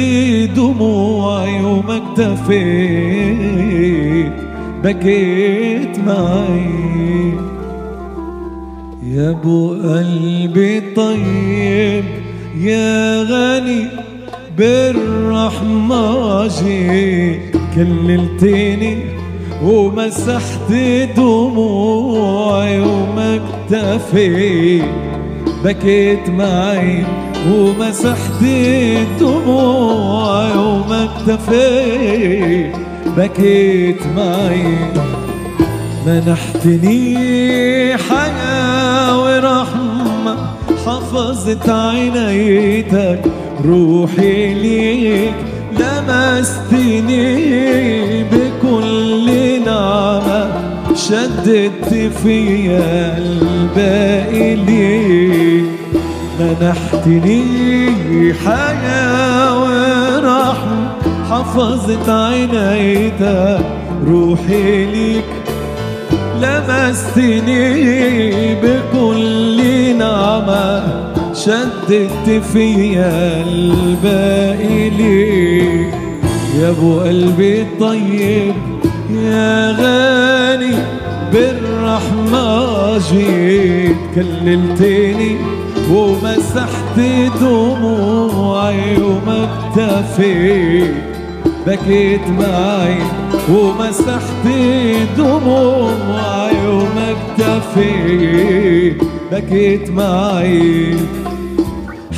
دموعي 0.55 1.63
وما 1.63 1.97
اكتفيت 1.97 3.31
بكيت 4.83 5.99
معي. 5.99 7.33
يا 9.03 9.29
أبو 9.29 9.69
قلبي 9.73 10.81
طيب 10.95 12.03
يا 12.57 13.23
غني 13.23 13.87
بالرحمة 14.57 16.47
جيت. 16.47 17.57
كللتني 17.75 18.97
ومسحت 19.63 20.71
دموعي 21.17 22.79
وما 22.79 23.39
اكتفيت 23.39 24.83
بكيت 25.63 26.29
معي. 26.29 27.03
ومسحت 27.49 28.43
دموعي 29.19 30.57
وما 30.57 31.09
اكتفيت 31.09 32.75
بكيت 33.17 34.01
معي. 34.15 34.77
منحتني 36.05 37.17
حياة 37.97 39.23
ورحمة 39.23 40.35
حفظت 40.85 41.69
عينيتك 41.69 43.21
روحي 43.65 44.53
ليك. 44.53 45.33
لمستني 45.79 47.33
بكل 48.23 49.27
نعمة 49.65 50.41
شددت 50.95 52.11
فيا 52.23 53.17
الباقي 53.17 54.55
ليك. 54.55 55.80
منحتني 56.39 57.45
حياة 58.33 59.63
ورحمة. 59.63 60.91
حفظت 61.29 62.09
عينيتك 62.09 63.65
روحي 64.07 64.85
ليك. 64.85 65.25
لمستني 66.41 67.61
بكل 68.55 69.59
نعمة. 69.97 70.83
شددت 71.33 72.43
فيا 72.53 73.43
الباقي 73.47 74.89
ليك. 74.89 75.93
يا 76.59 76.69
أبو 76.69 76.99
قلبي 76.99 77.61
الطيب 77.61 78.55
يا 79.11 79.71
غالي 79.71 80.75
بالرحمة 81.33 82.97
جيت. 82.97 83.95
كللتني 84.15 85.37
ومسحت 85.89 86.99
دموعي 87.41 89.01
وما 89.01 89.47
اكتفيت 89.49 90.95
بكيت 91.67 92.27
معي. 92.27 92.97
ومسحت 93.49 94.47
دموعي 95.17 96.67
وما 96.67 97.15
اكتفيت 97.39 99.03
بكيت 99.31 99.89
معي. 99.89 100.95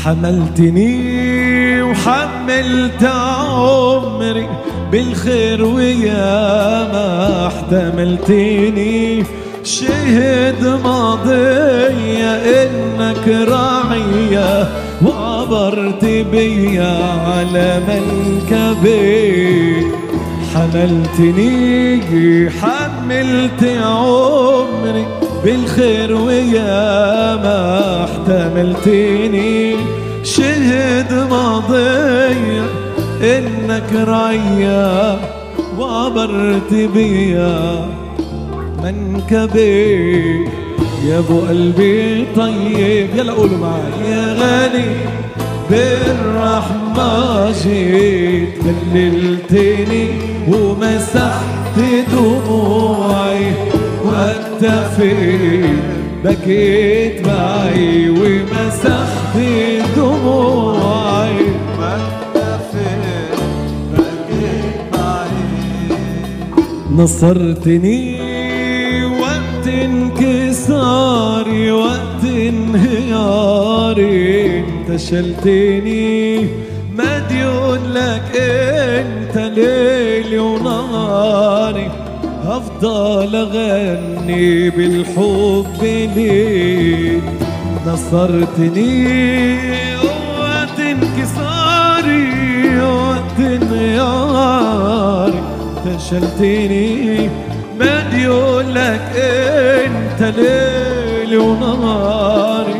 حملتني 0.03 1.81
وحملت 1.81 3.03
عمري. 3.03 4.47
بالخير 4.91 5.65
ويا 5.65 6.87
ما 6.93 7.47
احتملتني. 7.47 9.23
شهد 9.63 10.79
ماضية 10.83 12.63
إنك 12.63 13.27
راعية 13.27 14.67
وعبرت 15.05 16.05
بيا 16.05 16.97
على 17.27 17.81
منكبي. 17.87 19.87
حملتني 20.53 22.49
حملت 22.61 23.63
عمري 23.83 25.05
بالخير 25.43 26.15
ويا 26.15 27.35
ما 27.35 28.03
احتملتني. 28.03 29.75
شهد 30.23 31.13
ماضية 31.29 32.65
إنك 33.21 33.93
رعية 33.93 35.17
وعبرت 35.79 36.73
بيا 36.73 37.85
منكبي 38.83 40.45
يا 41.07 41.19
أبو 41.19 41.39
قلبي 41.39 42.25
طيب. 42.35 43.07
يلا 43.15 43.33
قولوا 43.33 43.57
معي 43.57 44.11
يا 44.11 44.33
غالي 44.33 44.95
بالرحمة 45.69 47.51
جيت. 47.51 48.49
كللتني 48.93 50.07
ومسحت 50.47 51.79
دموعي. 52.11 53.51
واكتفيت 54.05 55.79
بكيت 56.23 57.27
معي. 57.27 58.09
ومسحت 58.09 59.37
دموعي. 59.97 61.35
واكتفيت 61.79 63.39
بكيت 63.93 64.97
معي. 64.97 65.43
نصرتني 66.91 68.12
انكساري 69.85 71.71
وقت 71.71 72.23
انهياري 72.25 74.09
انت 74.59 74.95
شلتني 74.99 76.47
مديون 76.97 77.79
لك 77.93 78.37
انت 78.37 79.37
ليلي 79.37 80.39
ونهاري 80.39 81.91
هفضل 82.43 83.35
أغني 83.35 84.69
بالحب 84.69 85.83
ليك 86.15 87.23
نصرتني 87.87 89.07
وقت 90.39 90.79
انكساري 90.79 92.27
وقت 92.81 93.39
انهياري 93.39 95.41
فشلتني 95.85 97.29
مديون 97.79 98.69
لك 98.69 99.11
أنت 99.15 100.21
ليلي 100.37 101.37
ونهاري 101.37 102.75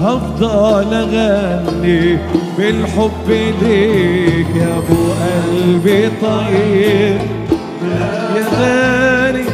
هفضل 0.00 0.94
أغني 0.94 2.18
بالحب 2.58 3.28
ليك 3.62 4.46
يا 4.56 4.78
أبو 4.78 5.12
قلبي 5.12 6.08
طيب 6.22 7.18
يا 7.82 8.44
غالي 8.60 9.44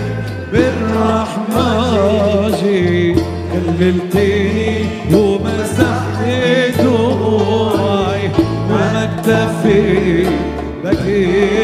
بالرحمة 0.53 1.69
جيت 2.63 3.19
كللتني 3.53 4.85
ومسحت 5.13 6.79
دموعي. 6.79 8.31
وما 8.71 9.05
اكتفيت 9.05 10.29
بكيت 10.85 11.58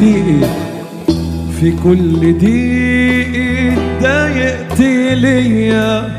دقيقة. 0.00 0.54
في 1.60 1.72
كل 1.84 2.38
دقيقة 2.38 3.76
ضايقت 4.02 4.80
ليا. 5.18 6.10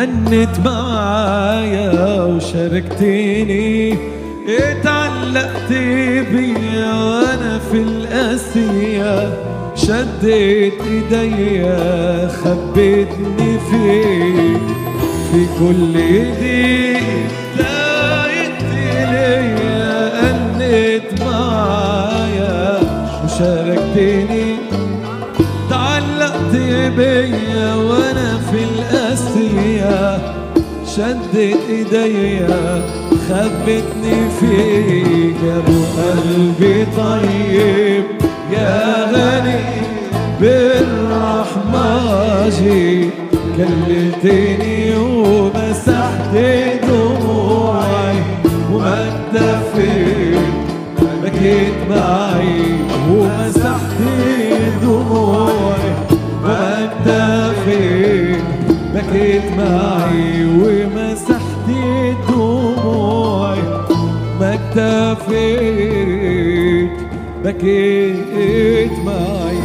أنت 0.00 0.60
معايا 0.64 2.22
وشاركتني. 2.24 3.94
اتعلقت 4.48 5.72
بيا 6.32 6.92
وأنا 6.94 7.58
في 7.58 7.76
القاسية 7.78 9.32
شديت 9.74 10.72
إيديا 10.82 12.28
خبيتني 12.28 13.58
فيك. 13.70 14.62
في 15.32 15.46
كل 15.58 15.92
دقيقة 15.92 17.00
ضايقت 17.58 18.62
ليا 19.10 19.80
أنت 20.30 21.20
معايا 21.22 22.17
وشاركتني 23.38 24.56
تعلقت 25.70 26.56
بيا 26.96 27.74
وأنا 27.74 28.38
في 28.38 28.64
القاسية 28.64 30.18
شدت 30.96 31.56
ايديا 31.68 32.82
خبتني 33.28 34.30
فيك 34.40 35.36
يا 35.44 35.56
ابو 35.56 35.82
قلبي 35.98 36.86
طيب. 36.96 38.04
يا 38.52 39.04
غني 39.12 39.60
بالرحمة 40.40 41.88
جيت 42.48 43.12
كلمتني 43.56 44.96
ومسحت 44.96 46.34
دموعي. 46.82 48.16
وما 48.72 49.08
اكتفيت 49.08 50.38
بكيت 51.22 51.74
معي 51.90 52.27
بكيت 59.08 59.44
معي 59.58 60.44
ومسحت 60.44 61.68
دموعي 62.28 63.62
ما 64.40 64.54
اكتفيت 65.18 66.10
بكيت 67.44 68.92
معي. 69.04 69.58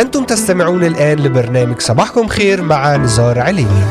أنتم 0.00 0.24
تستمعون 0.24 0.84
الآن 0.84 1.18
لبرنامج 1.18 1.80
صباحكم 1.80 2.26
خير 2.28 2.62
مع 2.62 2.96
نزار 2.96 3.40
عليمي 3.40 3.84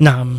نعم 0.00 0.38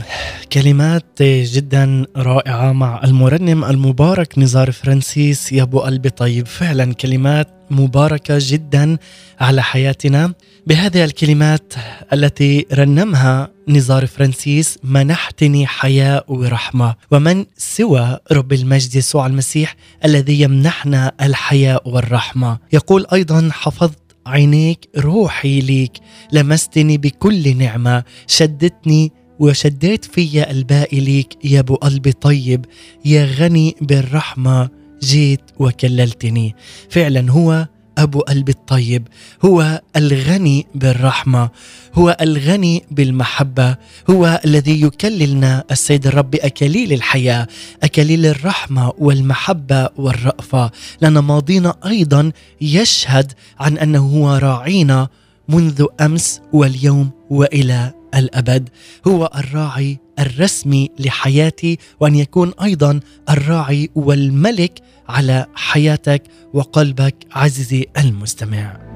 كلمات 0.54 1.11
جدا 1.24 2.06
رائعة 2.18 2.72
مع 2.72 3.02
المرنم 3.04 3.66
المبارك 3.66 4.40
نزار 4.40 4.72
فرانسيس 4.72 5.52
يا 5.52 5.64
أبو 5.64 5.80
قلبي 5.80 6.10
طيب 6.10 6.48
فعلا 6.48 6.94
كلمات 6.94 7.48
مباركة 7.72 8.36
جدا 8.40 8.98
على 9.40 9.64
حياتنا. 9.64 10.34
بهذه 10.68 11.04
الكلمات 11.04 11.74
التي 12.14 12.66
رنمها 12.74 13.50
نزار 13.68 14.08
فرانسيس 14.08 14.78
منحتني 14.84 15.68
حياة 15.68 16.24
ورحمة. 16.28 16.96
ومن 17.12 17.46
سوى 17.58 18.18
رب 18.32 18.54
المجد 18.54 18.96
يسوع 18.96 19.28
المسيح 19.28 19.76
الذي 20.06 20.42
يمنحنا 20.42 21.12
الحياة 21.22 21.82
والرحمة. 21.86 22.58
يقول 22.74 23.06
أيضا 23.14 23.50
حفظت 23.52 23.98
عينيك 24.26 24.90
روحي 24.98 25.62
ليك 25.62 25.92
لمستني 26.32 26.98
بكل 26.98 27.58
نعمة. 27.58 28.04
شدتني 28.28 29.12
وشديت 29.42 30.06
في 30.06 30.52
الباقي 30.52 31.00
ليك 31.00 31.38
يا 31.44 31.60
أبو 31.60 31.76
قلبي 31.76 32.12
طيب 32.12 32.66
يا 33.06 33.26
غني 33.26 33.76
بالرحمة 33.82 34.70
جيت 35.04 35.42
وكللتني. 35.60 36.56
فعلا 36.90 37.32
هو 37.32 37.68
أبو 37.98 38.20
قلبي 38.20 38.52
الطيب 38.52 39.08
هو 39.46 39.82
الغني 39.96 40.68
بالرحمة 40.76 41.50
هو 41.94 42.18
الغني 42.22 42.84
بالمحبة 42.92 43.76
هو 44.10 44.42
الذي 44.46 44.82
يكللنا 44.82 45.64
السيد 45.72 46.08
الرب 46.08 46.36
أكاليل 46.36 46.94
الحياة 46.94 47.48
أكاليل 47.84 48.26
الرحمة 48.26 48.94
والمحبة 48.98 49.90
والرأفة. 49.98 50.72
لأن 51.02 51.18
ماضينا 51.20 51.76
أيضا 51.86 52.32
يشهد 52.62 53.32
عن 53.60 53.78
أنه 53.78 54.00
هو 54.00 54.36
راعينا 54.36 55.08
منذ 55.50 55.86
أمس 56.02 56.42
واليوم 56.54 57.12
وإلى 57.30 58.01
الأبد 58.15 58.69
هو 59.08 59.30
الراعي 59.36 60.00
الرسمي 60.19 60.89
لحياتي 61.00 61.78
وأن 62.00 62.15
يكون 62.15 62.52
أيضا 62.63 63.00
الراعي 63.30 63.89
والملك 63.95 64.80
على 65.10 65.45
حياتك 65.56 66.24
وقلبك 66.54 67.15
عزيزي 67.32 67.86
المستمع. 67.97 68.91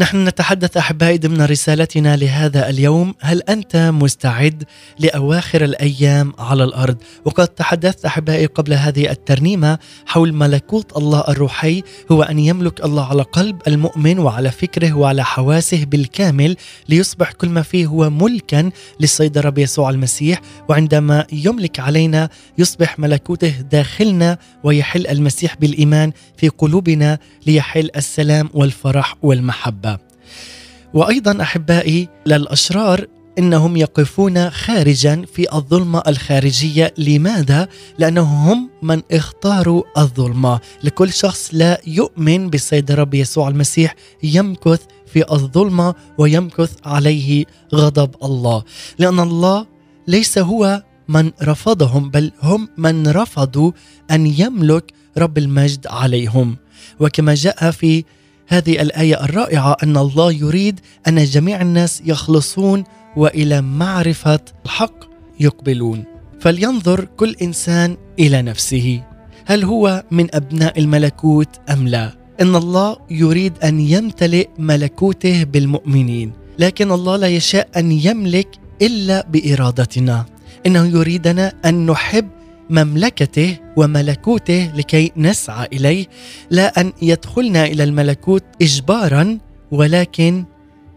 نحن 0.00 0.28
نتحدث 0.28 0.76
أحبائي 0.76 1.18
ضمن 1.18 1.42
رسالتنا 1.42 2.16
لهذا 2.16 2.68
اليوم. 2.68 3.14
هل 3.20 3.42
أنت 3.42 3.76
مستعد 3.76 4.64
لأواخر 4.98 5.64
الأيام 5.64 6.32
على 6.38 6.64
الأرض؟ 6.64 6.96
وقد 7.24 7.48
تحدثت 7.48 8.04
أحبائي 8.04 8.46
قبل 8.46 8.72
هذه 8.72 9.10
الترنيمة 9.10 9.78
حول 10.06 10.32
ملكوت 10.32 10.96
الله 10.96 11.24
الروحي 11.28 11.82
هو 12.12 12.22
أن 12.22 12.38
يملك 12.38 12.84
الله 12.84 13.06
على 13.06 13.22
قلب 13.22 13.62
المؤمن 13.68 14.18
وعلى 14.18 14.50
فكره 14.50 14.92
وعلى 14.92 15.24
حواسه 15.24 15.84
بالكامل 15.84 16.56
ليصبح 16.88 17.32
كل 17.32 17.48
ما 17.48 17.62
فيه 17.62 17.86
هو 17.86 18.10
ملكا 18.10 18.70
للسيد 19.00 19.38
الرب 19.38 19.58
يسوع 19.58 19.90
المسيح 19.90 20.40
وعندما 20.68 21.26
يملك 21.32 21.80
علينا 21.80 22.28
يصبح 22.58 22.98
ملكوته 22.98 23.60
داخلنا 23.60 24.38
ويحل 24.64 25.06
المسيح 25.06 25.56
بالإيمان 25.56 26.12
في 26.36 26.48
قلوبنا 26.48 27.18
ليحل 27.46 27.90
السلام 27.96 28.50
والفرح 28.54 29.16
والمحبة. 29.22 29.89
وأيضا 30.94 31.42
أحبائي 31.42 32.08
للأشرار 32.26 33.06
إنهم 33.38 33.76
يقفون 33.76 34.50
خارجا 34.50 35.24
في 35.34 35.54
الظلمة 35.54 36.02
الخارجية، 36.08 36.94
لماذا؟ 36.98 37.68
لأنهم 37.98 38.48
هم 38.48 38.70
من 38.82 39.02
اختاروا 39.12 39.82
الظلمة، 39.98 40.60
لكل 40.84 41.12
شخص 41.12 41.50
لا 41.52 41.80
يؤمن 41.86 42.50
بالسيد 42.50 42.90
الرب 42.90 43.14
يسوع 43.14 43.48
المسيح. 43.48 43.94
يمكث 44.22 44.80
في 45.06 45.32
الظلمة 45.32 45.94
ويمكث 46.18 46.72
عليه 46.84 47.44
غضب 47.74 48.10
الله، 48.24 48.64
لأن 48.98 49.20
الله 49.20 49.66
ليس 50.08 50.38
هو 50.38 50.82
من 51.08 51.30
رفضهم 51.42 52.10
بل 52.10 52.32
هم 52.42 52.68
من 52.76 53.06
رفضوا 53.06 53.72
أن 54.10 54.26
يملك 54.26 54.92
رب 55.18 55.38
المجد 55.38 55.86
عليهم، 55.86 56.56
وكما 57.00 57.34
جاء 57.34 57.70
في 57.70 58.04
هذه 58.50 58.82
الآية 58.82 59.24
الرائعة 59.24 59.76
أن 59.82 59.96
الله 59.96 60.32
يريد 60.32 60.80
أن 61.08 61.24
جميع 61.24 61.62
الناس 61.62 62.02
يخلصون 62.04 62.84
وإلى 63.16 63.60
معرفة 63.60 64.40
الحق 64.64 65.04
يقبلون. 65.40 66.04
فلينظر 66.40 67.04
كل 67.16 67.36
إنسان 67.42 67.96
إلى 68.18 68.42
نفسه. 68.42 69.02
هل 69.46 69.64
هو 69.64 70.04
من 70.10 70.34
أبناء 70.34 70.78
الملكوت 70.78 71.48
أم 71.70 71.88
لا؟ 71.88 72.12
إن 72.40 72.56
الله 72.56 72.96
يريد 73.10 73.52
أن 73.64 73.80
يمتلئ 73.80 74.48
ملكوته 74.58 75.44
بالمؤمنين. 75.44 76.32
لكن 76.58 76.92
الله 76.92 77.16
لا 77.16 77.28
يشاء 77.28 77.68
أن 77.76 77.92
يملك 77.92 78.48
إلا 78.82 79.26
بإرادتنا. 79.32 80.26
إنه 80.66 80.86
يريدنا 80.86 81.52
أن 81.64 81.86
نحب 81.86 82.28
مملكته 82.70 83.56
وملكوته 83.76 84.72
لكي 84.74 85.12
نسعى 85.16 85.68
إليه 85.72 86.06
لا 86.50 86.80
أن 86.80 86.92
يدخلنا 87.02 87.64
إلى 87.64 87.84
الملكوت 87.84 88.44
اجبارا 88.62 89.38
ولكن 89.70 90.44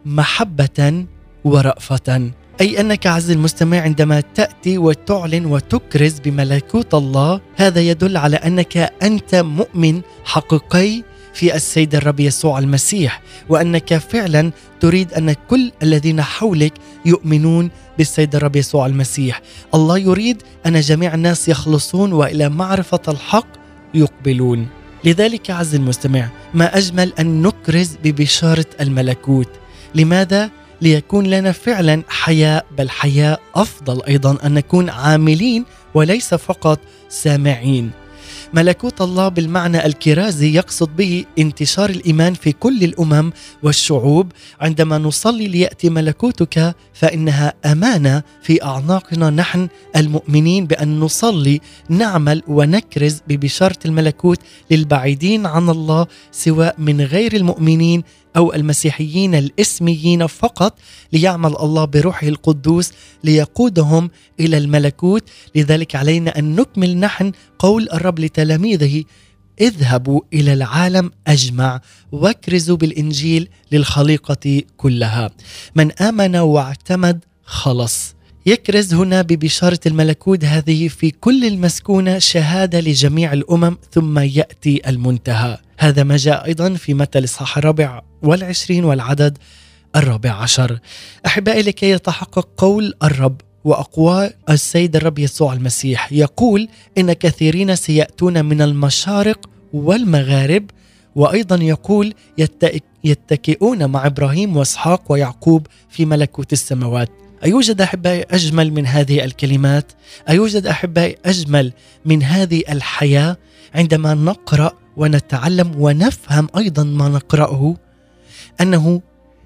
محبة 0.05 1.05
ورأفة. 1.43 2.31
أي 2.61 2.79
أنك 2.79 3.07
عز 3.07 3.31
المستمع 3.31 3.79
عندما 3.81 4.21
تأتي 4.35 4.77
وتعلن 4.77 5.45
وتكرز 5.45 6.19
بملكوت 6.19 6.93
الله 6.93 7.41
هذا 7.55 7.81
يدل 7.81 8.17
على 8.17 8.35
أنك 8.35 8.77
أنت 9.03 9.35
مؤمن 9.35 10.01
حقيقي 10.25 11.03
في 11.33 11.55
السيد 11.55 11.95
الرب 11.95 12.19
يسوع 12.19 12.59
المسيح 12.59 13.21
وأنك 13.49 13.97
فعلا 13.97 14.51
تريد 14.79 15.13
أن 15.13 15.35
كل 15.49 15.71
الذين 15.83 16.21
حولك 16.21 16.73
يؤمنون 17.05 17.69
بالسيد 17.97 18.35
الرب 18.35 18.55
يسوع 18.55 18.85
المسيح 18.85 19.41
الله 19.73 19.97
يريد 19.97 20.43
أن 20.65 20.79
جميع 20.79 21.13
الناس 21.13 21.49
يخلصون 21.49 22.13
وإلى 22.13 22.49
معرفة 22.49 23.01
الحق 23.07 23.47
يقبلون 23.93 24.67
لذلك 25.03 25.51
عز 25.51 25.75
المستمع 25.75 26.29
ما 26.53 26.77
أجمل 26.77 27.13
أن 27.19 27.41
نكرز 27.41 27.97
ببشارة 28.03 28.65
الملكوت 28.81 29.49
لماذا؟ 29.95 30.49
ليكون 30.81 31.27
لنا 31.27 31.51
فعلا 31.51 32.03
حياه 32.07 32.63
بل 32.77 32.89
حياه 32.89 33.37
أفضل 33.55 34.03
أيضا 34.07 34.37
أن 34.45 34.53
نكون 34.53 34.89
عاملين 34.89 35.65
وليس 35.93 36.33
فقط 36.33 36.79
سامعين. 37.09 37.91
ملكوت 38.53 39.01
الله 39.01 39.27
بالمعنى 39.27 39.85
الكرازي 39.85 40.55
يقصد 40.55 40.95
به 40.95 41.25
انتشار 41.39 41.89
الإيمان 41.89 42.33
في 42.33 42.51
كل 42.51 42.83
الأمم 42.83 43.31
والشعوب. 43.63 44.31
عندما 44.61 44.97
نصلي 44.97 45.47
ليأتي 45.47 45.89
ملكوتك 45.89 46.75
فإنها 46.93 47.53
أمانة 47.65 48.23
في 48.41 48.63
أعناقنا 48.63 49.29
نحن 49.29 49.67
المؤمنين 49.95 50.65
بأن 50.65 50.99
نصلي 50.99 51.61
نعمل 51.89 52.41
ونكرز 52.47 53.21
ببشارة 53.27 53.77
الملكوت 53.85 54.39
للبعيدين 54.71 55.45
عن 55.45 55.69
الله 55.69 56.07
سواء 56.31 56.75
من 56.77 57.01
غير 57.01 57.35
المؤمنين 57.35 58.03
أو 58.37 58.53
المسيحيين 58.53 59.35
الإسميين 59.35 60.27
فقط 60.27 60.79
ليعمل 61.13 61.55
الله 61.59 61.85
بروحه 61.85 62.27
القدوس 62.27 62.91
ليقودهم 63.23 64.09
إلى 64.39 64.57
الملكوت. 64.57 65.23
لذلك 65.55 65.95
علينا 65.95 66.39
أن 66.39 66.55
نكمل 66.55 66.97
نحن 66.97 67.31
قول 67.59 67.89
الرب 67.93 68.19
لتلاميذه 68.19 69.03
اذهبوا 69.61 70.21
إلى 70.33 70.53
العالم 70.53 71.11
أجمع 71.27 71.81
واكرزوا 72.11 72.77
بالإنجيل 72.77 73.49
للخليقة 73.71 74.61
كلها. 74.77 75.31
من 75.75 75.91
آمن 75.91 76.35
واعتمد 76.35 77.23
خلص. 77.45 78.15
يكرز 78.45 78.93
هنا 78.93 79.21
ببشارة 79.21 79.79
الملكوت 79.85 80.45
هذه 80.45 80.87
في 80.87 81.11
كل 81.11 81.45
المسكونة 81.45 82.19
شهادة 82.19 82.79
لجميع 82.79 83.33
الأمم 83.33 83.77
ثم 83.91 84.19
يأتي 84.19 84.81
المنتهى 84.89 85.57
هذا 85.77 86.03
ما 86.03 86.17
جاء 86.17 86.45
أيضا 86.45 86.73
في 86.73 86.93
متى 86.93 87.19
الإصحاح 87.19 87.57
الرابع 87.57 88.01
والعشرين 88.23 88.83
والعدد 88.85 89.37
الرابع 89.95 90.31
عشر 90.31 90.79
أحبائي 91.25 91.61
لكي 91.61 91.89
يتحقق 91.89 92.47
قول 92.57 92.93
الرب 93.03 93.41
وأقوال 93.63 94.33
السيد 94.49 94.95
الرب 94.95 95.19
يسوع 95.19 95.53
المسيح 95.53 96.11
يقول 96.13 96.67
إن 96.97 97.13
كثيرين 97.13 97.75
سيأتون 97.75 98.45
من 98.45 98.61
المشارق 98.61 99.49
والمغارب 99.73 100.69
وأيضا 101.15 101.55
يقول 101.63 102.13
يتك- 102.37 102.83
يتكئون 103.03 103.85
مع 103.89 104.05
إبراهيم 104.05 104.57
وإسحاق 104.57 105.11
ويعقوب 105.11 105.67
في 105.89 106.05
ملكوت 106.05 106.53
السماوات. 106.53 107.09
أيوجد 107.45 107.81
أحبائي 107.81 108.25
أجمل 108.31 108.73
من 108.73 108.87
هذه 108.87 109.23
الكلمات؟ 109.23 109.91
أيوجد 110.29 110.65
أحبائي 110.65 111.17
أجمل 111.25 111.73
من 112.05 112.23
هذه 112.23 112.63
الحياة 112.69 113.37
عندما 113.75 114.13
نقرأ 114.13 114.71
ونتعلم 114.97 115.71
ونفهم 115.77 116.47
أيضا 116.57 116.83
ما 116.83 117.09
نقرأه 117.09 117.75
أنه 118.61 119.01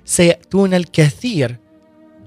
سيأتون 0.06 0.74
الكثير 0.74 1.56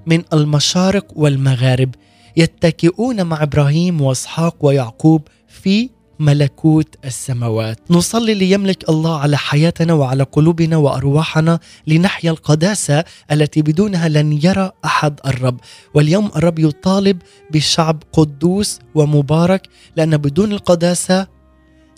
من 0.05 0.23
المشارق 0.33 1.05
والمغارب 1.15 1.95
يتكئون 2.37 3.25
مع 3.25 3.43
إبراهيم 3.43 4.01
وإسحاق 4.01 4.55
ويعقوب 4.65 5.27
في 5.47 5.89
ملكوت 6.21 6.95
السماوات. 7.05 7.79
نصلي 7.89 8.33
ليملك 8.33 8.89
الله 8.89 9.19
على 9.19 9.37
حياتنا 9.37 9.93
وعلى 9.93 10.23
قلوبنا 10.23 10.77
وأرواحنا 10.77 11.59
لنحيا 11.87 12.31
القداسة 12.31 13.03
التي 13.31 13.61
بدونها 13.61 14.09
لن 14.09 14.39
يرى 14.43 14.71
أحد 14.85 15.19
الرب. 15.25 15.59
واليوم 15.93 16.31
الرب 16.35 16.59
يطالب 16.59 17.21
بشعب 17.51 18.03
قدوس 18.13 18.79
ومبارك 18.95 19.67
لأن 19.95 20.17
بدون 20.17 20.51
القداسة 20.51 21.27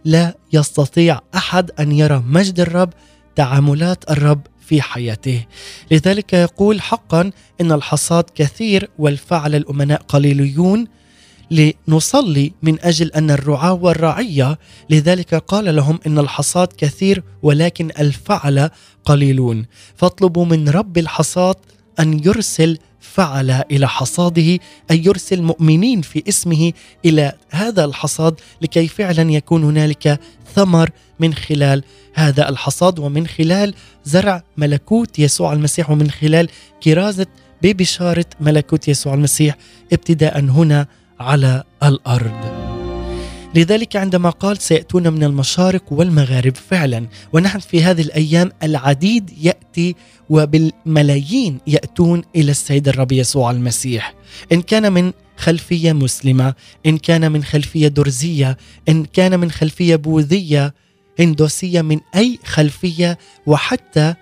لا 0.05 0.35
يستطيع 0.53 1.19
أحد 1.35 1.71
أن 1.79 1.91
يرى 1.91 2.23
مجد 2.27 2.59
الرب 2.59 2.89
تعاملات 3.35 4.11
الرب 4.11 4.41
في 4.59 4.81
حياته. 4.81 5.45
لذلك 5.91 6.33
يقول 6.33 6.81
حقا 6.81 7.31
إن 7.61 7.71
الحصاد 7.71 8.23
كثير 8.35 8.89
والفعل 8.99 9.55
الأمناء 9.55 10.01
قليليون 10.01 10.87
لنصلي 11.53 12.51
من 12.63 12.79
أجل 12.81 13.11
أن 13.11 13.31
الرعاة 13.31 13.73
والرعية 13.73 14.59
لذلك 14.89 15.35
قال 15.35 15.75
لهم 15.75 15.99
إن 16.07 16.19
الحصاد 16.19 16.67
كثير 16.77 17.23
ولكن 17.43 17.89
الفعل 17.99 18.69
قليلون. 19.05 19.65
فاطلبوا 19.95 20.45
من 20.45 20.69
رب 20.69 20.97
الحصاد 20.97 21.55
أن 21.99 22.21
يرسل 22.25 22.77
فعل 22.99 23.51
إلى 23.71 23.87
حصاده 23.87 24.59
ان 24.91 25.03
يرسل 25.05 25.41
مؤمنين 25.41 26.01
في 26.01 26.23
اسمه 26.29 26.73
إلى 27.05 27.33
هذا 27.49 27.85
الحصاد 27.85 28.39
لكي 28.61 28.87
فعلا 28.87 29.31
يكون 29.31 29.63
هنالك 29.63 30.19
ثمر 30.55 30.89
من 31.19 31.33
خلال 31.33 31.83
هذا 32.13 32.49
الحصاد. 32.49 32.99
ومن 32.99 33.27
خلال 33.27 33.73
زرع 34.05 34.43
ملكوت 34.57 35.19
يسوع 35.19 35.53
المسيح 35.53 35.89
ومن 35.89 36.11
خلال 36.11 36.49
كرازة 36.83 37.27
ببشاره 37.61 38.25
ملكوت 38.39 38.87
يسوع 38.87 39.13
المسيح 39.13 39.57
ابتداء 39.93 40.39
هنا 40.39 40.87
على 41.19 41.63
الأرض. 41.83 42.63
لذلك 43.55 43.95
عندما 43.95 44.29
قال 44.29 44.57
سيأتون 44.57 45.13
من 45.13 45.23
المشارق 45.23 45.83
والمغارب 45.93 46.55
فعلا 46.55 47.07
ونحن 47.33 47.59
في 47.59 47.83
هذه 47.83 48.01
الأيام 48.01 48.51
العديد 48.63 49.31
يأتي 49.41 49.95
وبالملايين 50.29 51.59
يأتون 51.67 52.21
إلى 52.35 52.51
السيد 52.51 52.87
الرب 52.87 53.11
يسوع 53.11 53.51
المسيح 53.51 54.13
إن 54.51 54.61
كان 54.61 54.93
من 54.93 55.11
خلفية 55.37 55.93
مسلمة 55.93 56.53
إن 56.85 56.97
كان 56.97 57.31
من 57.31 57.43
خلفية 57.43 57.87
درزية 57.87 58.57
إن 58.89 59.05
كان 59.05 59.39
من 59.39 59.51
خلفية 59.51 59.95
بوذية 59.95 60.73
هندوسيه 61.19 61.81
من 61.81 61.99
أي 62.15 62.39
خلفية 62.45 63.17
وحتى 63.45 64.13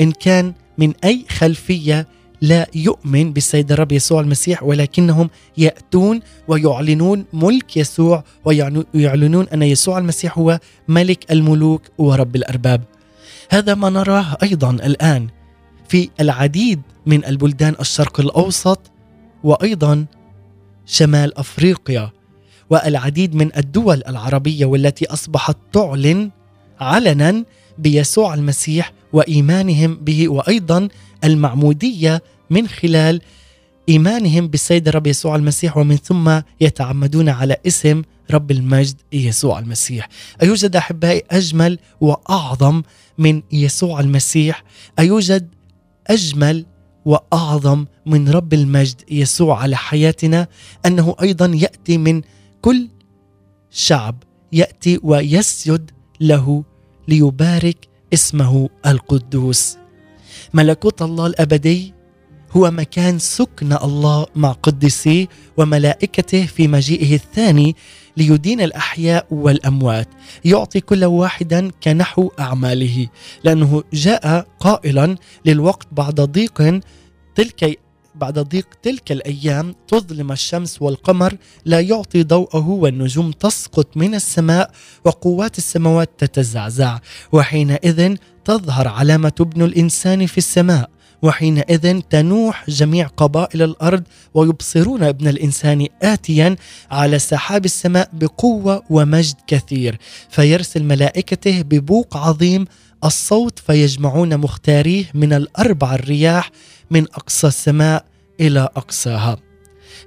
إن 0.00 0.12
كان 0.12 0.54
من 0.78 0.92
أي 1.04 1.24
خلفية 1.30 2.06
لا 2.42 2.66
يؤمن 2.74 3.32
بالسيد 3.32 3.72
الرب 3.72 3.92
يسوع 3.92 4.20
المسيح 4.20 4.62
ولكنهم 4.62 5.30
يأتون 5.58 6.20
ويعلنون 6.48 7.24
ملك 7.32 7.76
يسوع 7.76 8.24
ويعلنون 8.94 9.48
أن 9.48 9.62
يسوع 9.62 9.98
المسيح 9.98 10.38
هو 10.38 10.58
ملك 10.88 11.32
الملوك 11.32 11.82
ورب 11.98 12.36
الأرباب. 12.36 12.82
هذا 13.50 13.74
ما 13.74 13.90
نراه 13.90 14.36
أيضا 14.42 14.70
الآن 14.70 15.28
في 15.88 16.10
العديد 16.20 16.80
من 17.06 17.24
البلدان 17.24 17.74
الشرق 17.80 18.20
الأوسط 18.20 18.90
وأيضا 19.44 20.06
شمال 20.86 21.38
أفريقيا 21.38 22.10
والعديد 22.70 23.34
من 23.34 23.56
الدول 23.56 24.02
العربية 24.08 24.66
والتي 24.66 25.06
أصبحت 25.06 25.56
تعلن 25.72 26.30
علنا 26.80 27.44
بيسوع 27.78 28.34
المسيح 28.34 28.92
وإيمانهم 29.12 29.94
به 29.94 30.28
وأيضا 30.28 30.88
المعمودية 31.24 32.22
من 32.52 32.68
خلال 32.68 33.20
إيمانهم 33.88 34.48
بالسيد 34.48 34.88
الرب 34.88 35.06
يسوع 35.06 35.36
المسيح 35.36 35.76
ومن 35.76 35.96
ثم 35.96 36.40
يتعمدون 36.60 37.28
على 37.28 37.56
اسم 37.66 38.02
رب 38.30 38.50
المجد 38.50 38.96
يسوع 39.12 39.58
المسيح. 39.58 40.08
أيوجد 40.42 40.76
أحبائي 40.76 41.22
أجمل 41.30 41.78
وأعظم 42.00 42.82
من 43.18 43.42
يسوع 43.52 44.00
المسيح؟ 44.00 44.64
أيوجد 44.98 45.48
أجمل 46.06 46.66
وأعظم 47.04 47.86
من 48.06 48.28
رب 48.28 48.54
المجد 48.54 49.00
يسوع 49.10 49.62
على 49.62 49.76
حياتنا 49.76 50.46
أنه 50.86 51.16
أيضا 51.22 51.46
يأتي 51.46 51.98
من 51.98 52.22
كل 52.62 52.88
شعب 53.70 54.22
يأتي 54.52 55.00
ويسجد 55.02 55.90
له 56.20 56.64
ليبارك 57.08 57.88
اسمه 58.14 58.68
القدوس. 58.86 59.76
ملكوت 60.54 61.02
الله 61.02 61.26
الأبدي 61.26 61.94
هو 62.56 62.70
مكان 62.70 63.18
سكن 63.18 63.72
الله 63.72 64.26
مع 64.36 64.52
قدسيه 64.52 65.26
وملائكته 65.56 66.46
في 66.46 66.68
مجيئه 66.68 67.14
الثاني 67.14 67.76
ليدين 68.16 68.60
الأحياء 68.60 69.26
والأموات. 69.30 70.08
يعطي 70.44 70.80
كل 70.80 71.04
واحدا 71.04 71.70
كنحو 71.82 72.32
أعماله 72.40 73.08
لأنه 73.44 73.82
جاء 73.92 74.46
قائلا 74.60 75.16
للوقت 75.44 75.86
بعد 75.92 76.20
ضيق 76.20 76.80
تلك 77.34 77.78
بعد 78.14 78.38
ضيق 78.38 78.66
تلك 78.82 79.12
الأيام 79.12 79.74
تظلم 79.88 80.32
الشمس 80.32 80.82
والقمر 80.82 81.36
لا 81.64 81.80
يعطي 81.80 82.22
ضوءه 82.22 82.68
والنجوم 82.68 83.30
تسقط 83.30 83.96
من 83.96 84.14
السماء 84.14 84.70
وقوات 85.04 85.58
السماوات 85.58 86.10
تتزعزع 86.18 86.98
وحينئذ 87.32 88.16
تظهر 88.44 88.88
علامة 88.88 89.32
ابن 89.40 89.62
الإنسان 89.62 90.26
في 90.26 90.38
السماء. 90.38 90.90
وحينئذ 91.22 92.00
تنوح 92.00 92.70
جميع 92.70 93.06
قبائل 93.06 93.62
الأرض 93.62 94.02
ويبصرون 94.34 95.02
ابن 95.02 95.28
الإنسان 95.28 95.86
اتيا 96.02 96.56
على 96.90 97.18
سحاب 97.18 97.64
السماء 97.64 98.10
بقوة 98.12 98.82
ومجد 98.90 99.34
كثير. 99.46 99.98
فيرسل 100.30 100.84
ملائكته 100.84 101.62
ببوق 101.62 102.16
عظيم 102.16 102.64
الصوت 103.04 103.58
فيجمعون 103.58 104.36
مختاريه 104.36 105.04
من 105.14 105.32
الأربع 105.32 105.94
الرياح 105.94 106.50
من 106.90 107.02
أقصى 107.02 107.46
السماء 107.46 108.04
إلى 108.40 108.68
أقصاها. 108.76 109.36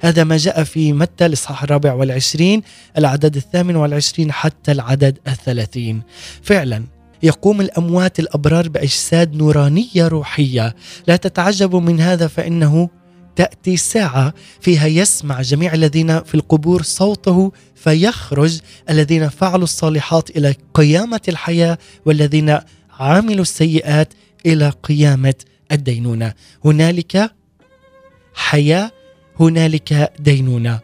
هذا 0.01 0.23
ما 0.23 0.37
جاء 0.37 0.63
في 0.63 0.93
متى؟ 0.93 1.25
الإصحاح 1.25 1.63
الرابع 1.63 1.93
والعشرين 1.93 2.61
العدد 2.97 3.35
الثامن 3.35 3.75
والعشرين 3.75 4.31
حتى 4.31 4.71
العدد 4.71 5.19
الثلاثين. 5.27 6.01
فعلا 6.43 6.94
يقوم 7.23 7.61
الأموات 7.61 8.19
الأبرار 8.19 8.69
بأجساد 8.69 9.35
نورانية 9.35 10.07
روحية. 10.07 10.75
لا 11.07 11.15
تتعجبوا 11.15 11.81
من 11.81 11.99
هذا 11.99 12.27
فإنه 12.27 12.89
تأتي 13.35 13.77
ساعة 13.77 14.33
فيها 14.61 14.87
يسمع 14.87 15.41
جميع 15.41 15.73
الذين 15.73 16.23
في 16.23 16.35
القبور 16.35 16.81
صوته 16.81 17.51
فيخرج 17.75 18.59
الذين 18.89 19.29
فعلوا 19.29 19.63
الصالحات 19.63 20.29
إلى 20.29 20.55
قيامة 20.73 21.21
الحياة 21.27 21.77
والذين 22.05 22.59
عملوا 22.99 23.41
السيئات 23.41 24.13
إلى 24.45 24.69
قيامة 24.69 25.33
الدينونة. 25.71 26.33
هنالك 26.65 27.31
حياة 28.33 28.91
هنالك 29.39 30.13
دينونة. 30.19 30.79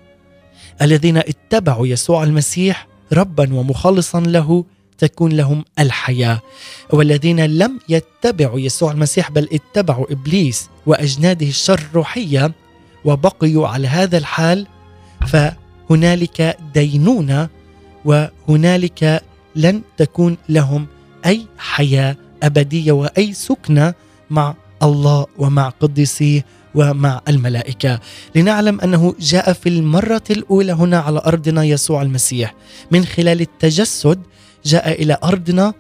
الذين 0.82 1.18
اتبعوا 1.18 1.88
يسوع 1.88 2.24
المسيح 2.24 2.88
ربا 3.14 3.54
ومخلصا 3.54 4.20
له 4.20 4.66
تكون 5.02 5.32
لهم 5.32 5.66
الحياة. 5.80 6.42
والذين 6.94 7.46
لم 7.46 7.80
يتبعوا 7.90 8.60
يسوع 8.60 8.92
المسيح 8.92 9.32
بل 9.32 9.50
اتبعوا 9.54 10.12
إبليس 10.12 10.70
وأجناده 10.86 11.48
الشر 11.48 11.80
الروحيه 11.80 12.52
وبقيوا 13.06 13.68
على 13.68 13.88
هذا 13.88 14.18
الحال 14.18 14.68
فهنالك 15.28 16.58
دينونة 16.74 17.50
وهنالك 18.06 19.24
لن 19.56 19.82
تكون 19.98 20.38
لهم 20.50 20.88
أي 21.26 21.46
حياة 21.58 22.16
أبدية 22.44 22.92
وأي 22.92 23.34
سكنة 23.34 23.94
مع 24.30 24.56
الله 24.84 25.26
ومع 25.38 25.70
قديسيه 25.70 26.46
ومع 26.76 27.22
الملائكة. 27.28 28.00
لنعلم 28.36 28.82
أنه 28.82 29.16
جاء 29.20 29.54
في 29.54 29.70
المرة 29.70 30.24
الأولى 30.30 30.72
هنا 30.72 31.00
على 31.00 31.22
أرضنا 31.26 31.64
يسوع 31.64 32.02
المسيح. 32.02 32.56
من 32.92 33.06
خلال 33.06 33.42
التجسد 33.42 34.20
جاء 34.66 35.02
إلى 35.02 35.18
أرضنا 35.24 35.74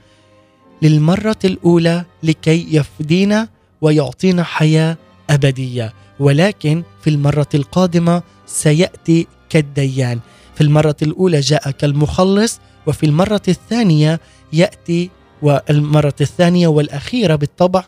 للمرة 0.82 1.40
الأولى 1.46 2.06
لكي 2.24 2.76
يفدينا 2.76 3.48
ويعطينا 3.82 4.44
حياة 4.44 4.98
أبدية. 5.30 5.94
ولكن 6.20 6.84
في 7.02 7.10
المرة 7.10 7.50
القادمة 7.54 8.24
سيأتي 8.46 9.28
كالديان. 9.50 10.20
في 10.56 10.62
المرة 10.62 10.96
الأولى 11.02 11.40
جاء 11.40 11.72
كالمخلص 11.72 12.60
وفي 12.88 13.06
المرة 13.06 13.42
الثانية 13.48 14.20
يأتي 14.54 15.10
والمرة 15.42 16.16
الثانية 16.22 16.68
والأخيرة 16.68 17.36
بالطبع 17.36 17.84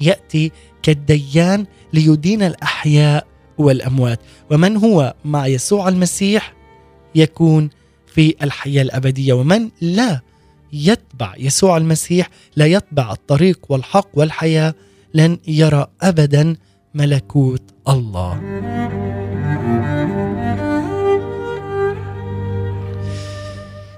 يأتي 0.00 0.52
كالديان 0.82 1.66
ليدين 1.92 2.42
الأحياء 2.42 3.26
والأموات. 3.58 4.20
ومن 4.50 4.76
هو؟ 4.76 5.14
مع 5.24 5.46
يسوع 5.46 5.88
المسيح 5.88 6.54
يكون 7.14 7.70
في 8.18 8.34
الحياة 8.42 8.82
الأبدية. 8.82 9.32
ومن 9.32 9.68
لا 9.80 10.20
يتبع 10.72 11.34
يسوع 11.38 11.76
المسيح 11.76 12.30
لا 12.56 12.66
يتبع 12.66 13.12
الطريق 13.12 13.58
والحق 13.68 14.08
والحياة 14.14 14.74
لن 15.14 15.38
يرى 15.48 15.86
ابدا 16.02 16.56
ملكوت 16.94 17.62
الله. 17.88 18.40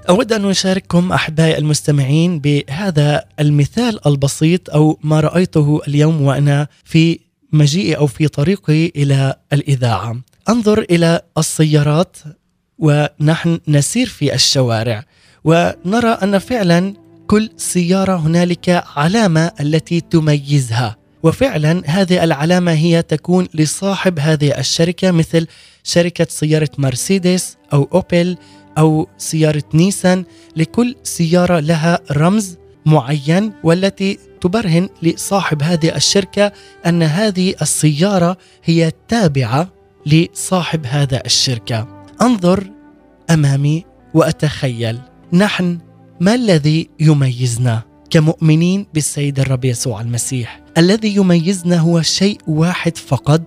أود 0.08 0.32
أن 0.32 0.44
أشارككم 0.44 1.12
أحبائي 1.12 1.58
المستمعين 1.58 2.38
بهذا 2.38 3.24
المثال 3.40 4.06
البسيط 4.06 4.70
أو 4.70 4.98
ما 5.02 5.20
رأيته 5.20 5.80
اليوم 5.88 6.22
وأنا 6.22 6.66
في 6.84 7.20
مجيئي 7.52 7.96
أو 7.96 8.06
في 8.06 8.28
طريقي 8.28 8.86
إلى 8.86 9.34
الإذاعة. 9.52 10.16
أنظر 10.48 10.78
إلى 10.90 11.20
السيارات 11.38 12.16
ونحن 12.80 13.58
نسير 13.68 14.06
في 14.06 14.34
الشوارع 14.34 15.04
ونرى 15.44 16.08
أن 16.08 16.38
فعلا 16.38 16.94
كل 17.26 17.50
سيارة 17.56 18.16
هنالك 18.16 18.84
علامة 18.96 19.52
التي 19.60 20.00
تميزها. 20.00 20.96
وفعلا 21.22 21.82
هذه 21.86 22.24
العلامة 22.24 22.72
هي 22.72 23.02
تكون 23.02 23.48
لصاحب 23.54 24.18
هذه 24.18 24.58
الشركة 24.58 25.10
مثل 25.10 25.46
شركة 25.84 26.26
سيارة 26.30 26.70
مرسيدس 26.78 27.56
أو 27.72 27.88
أوبل 27.94 28.36
أو 28.78 29.08
سيارة 29.18 29.62
نيسان. 29.74 30.24
لكل 30.56 30.96
سيارة 31.02 31.60
لها 31.60 31.98
رمز 32.12 32.56
معين 32.86 33.52
والتي 33.64 34.18
تبرهن 34.40 34.88
لصاحب 35.02 35.62
هذه 35.62 35.96
الشركة 35.96 36.52
أن 36.86 37.02
هذه 37.02 37.54
السيارة 37.62 38.36
هي 38.64 38.92
تابعة 39.08 39.68
لصاحب 40.06 40.86
هذا 40.86 41.22
الشركة. 41.26 41.99
أنظر 42.22 42.70
أمامي 43.30 43.84
وأتخيل. 44.14 44.98
نحن 45.32 45.78
ما 46.20 46.34
الذي 46.34 46.90
يميزنا 47.00 47.82
كمؤمنين 48.10 48.86
بالسيد 48.94 49.40
الرب 49.40 49.64
يسوع 49.64 50.00
المسيح؟ 50.00 50.60
الذي 50.78 51.16
يميزنا 51.16 51.78
هو 51.78 52.02
شيء 52.02 52.38
واحد 52.46 52.96
فقط 52.96 53.42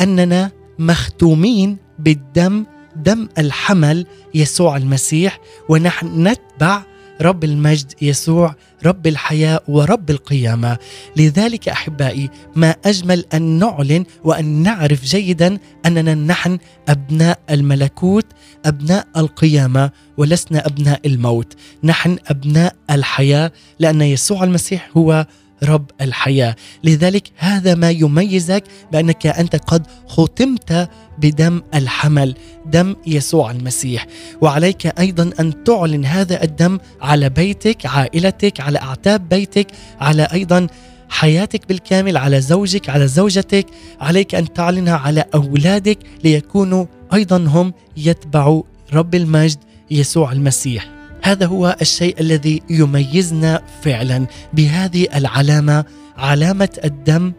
أننا 0.00 0.50
مختومين 0.78 1.76
بالدم 1.98 2.64
دم 2.96 3.28
الحمل 3.38 4.06
يسوع 4.34 4.76
المسيح 4.76 5.38
ونحن 5.68 6.28
نتبع 6.28 6.82
رب 7.20 7.44
المجد 7.44 7.92
يسوع 8.02 8.54
رب 8.84 9.06
الحياة 9.06 9.60
ورب 9.68 10.10
القيامة. 10.10 10.78
لذلك 11.16 11.68
أحبائي 11.68 12.30
ما 12.56 12.74
أجمل 12.84 13.24
أن 13.34 13.42
نعلن 13.42 14.04
وأن 14.24 14.44
نعرف 14.62 15.04
جيدا 15.04 15.58
أننا 15.86 16.14
نحن 16.14 16.58
أبناء 16.88 17.38
الملكوت 17.50 18.26
أبناء 18.64 19.06
القيامة 19.16 19.90
ولسنا 20.16 20.66
أبناء 20.66 21.00
الموت. 21.06 21.56
نحن 21.84 22.18
أبناء 22.26 22.74
الحياة 22.90 23.52
لأن 23.78 24.02
يسوع 24.02 24.44
المسيح 24.44 24.90
هو 24.96 25.26
رب 25.64 25.90
الحياة. 26.00 26.56
لذلك 26.84 27.30
هذا 27.36 27.74
ما 27.74 27.90
يميزك 27.90 28.64
بأنك 28.92 29.26
أنت 29.26 29.56
قد 29.56 29.86
ختمت 30.08 30.88
بدم 31.18 31.62
الحمل 31.74 32.34
دم 32.66 32.96
يسوع 33.06 33.50
المسيح. 33.50 34.06
وعليك 34.40 34.86
أيضا 34.86 35.30
أن 35.40 35.64
تعلن 35.64 36.04
هذا 36.04 36.42
الدم 36.42 36.78
على 37.00 37.28
بيتك 37.28 37.86
عائلتك 37.86 38.60
على 38.60 38.78
أعتاب 38.78 39.28
بيتك 39.28 39.66
على 40.00 40.28
أيضا 40.32 40.66
حياتك 41.08 41.68
بالكامل 41.68 42.16
على 42.16 42.40
زوجك 42.40 42.90
على 42.90 43.08
زوجتك. 43.08 43.66
عليك 44.00 44.34
أن 44.34 44.52
تعلنها 44.52 44.96
على 44.96 45.24
أولادك 45.34 45.98
ليكونوا 46.24 46.86
أيضا 47.14 47.36
هم 47.36 47.72
يتبعوا 47.96 48.62
رب 48.92 49.14
المجد 49.14 49.58
يسوع 49.90 50.32
المسيح. 50.32 51.01
هذا 51.22 51.46
هو 51.46 51.76
الشيء 51.80 52.20
الذي 52.20 52.62
يميزنا 52.70 53.62
فعلا 53.82 54.26
بهذه 54.52 55.06
العلامة 55.14 55.84
علامة 56.16 56.68
الدم 56.84 57.32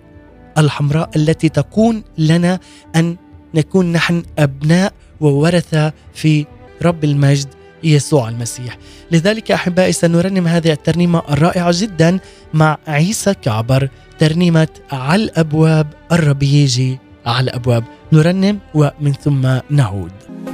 الحمراء 0.58 1.10
التي 1.16 1.50
تكون 1.50 2.04
لنا 2.18 2.60
أن 2.96 3.18
نكون 3.56 3.92
نحن 3.92 4.24
أبناء 4.40 4.94
وورثة 5.22 5.94
في 6.14 6.46
رب 6.82 7.04
المجد 7.04 7.48
يسوع 7.84 8.30
المسيح. 8.30 8.78
لذلك 9.12 9.52
أحبائي 9.52 9.92
سنرنم 9.92 10.48
هذه 10.48 10.72
الترنيمة 10.72 11.22
الرائعة 11.30 11.72
جدا 11.74 12.20
مع 12.54 12.78
عيسى 12.88 13.34
كعبر 13.34 13.90
ترنيمة 14.20 14.68
على 14.92 15.24
الأبواب 15.24 15.88
الرب 16.12 16.44
يجي 16.44 17.00
على 17.26 17.44
الأبواب. 17.44 17.84
نرنم 18.12 18.60
ومن 18.74 19.14
ثم 19.24 19.48
نعود. 19.70 20.12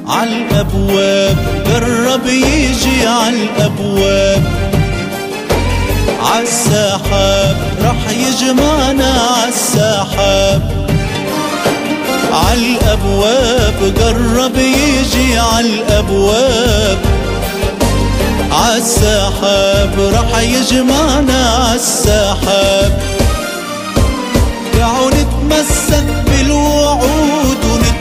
على 0.08 0.38
الأبواب 0.38 1.38
الرب 1.66 2.28
يجي 2.28 3.08
على 3.08 3.44
الأبواب. 3.44 4.44
على 6.22 6.44
السحاب 6.44 7.58
رح 7.82 8.02
يجمعنا 8.10 9.12
على 9.12 9.50
السحاب 9.50 10.62
على 12.34 12.62
الأبواب 12.62 13.80
قرب 13.98 14.58
يجي 14.58 15.40
على 15.40 15.68
الأبواب. 15.68 16.98
عالسحاب 18.52 19.94
رح 20.14 20.40
يجمعنا 20.40 21.50
عالسحاب 21.50 23.19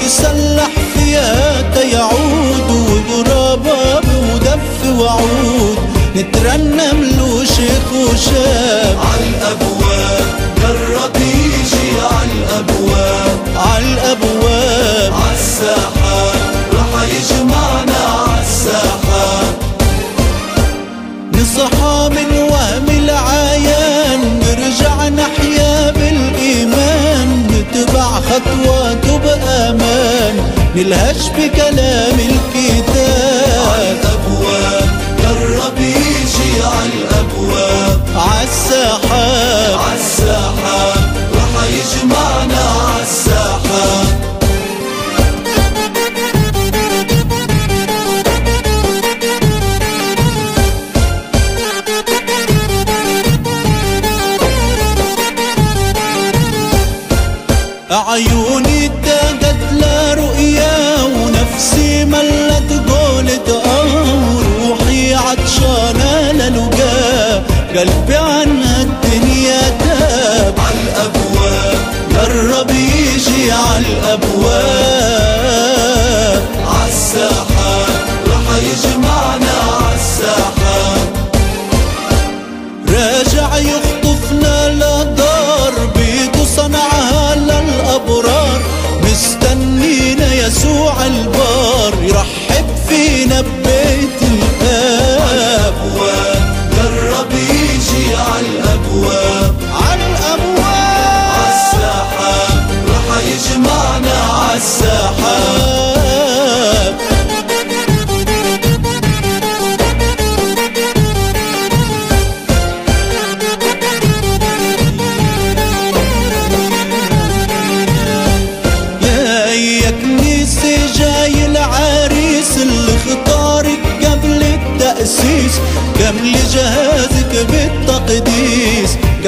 ونتسلح 0.08 0.70
فيها 0.94 1.62
تيعود 1.74 2.70
وضرباب 2.70 4.04
ودف 4.32 4.98
وعود. 5.00 5.78
نترنم 6.16 7.04
له 7.04 7.44
شيخ 7.44 7.92
وشاب. 7.92 8.96
عالابواب 8.98 10.26
قرب 10.62 11.16
يجي 11.16 11.88
عالابواب 12.00 13.38
عالابواب 13.56 15.12
عالساحات 15.12 16.40
رح 16.72 17.02
يجمعنا 17.02 17.77
نلهج 30.78 31.30
بكلام 31.30 32.14
الكتاب. 32.14 32.97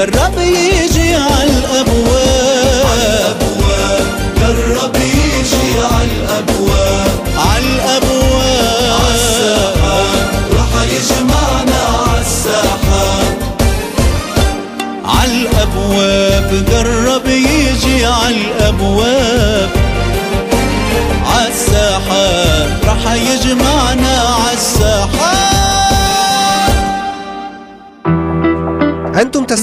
قرب 0.00 0.38
يجي 0.38 0.89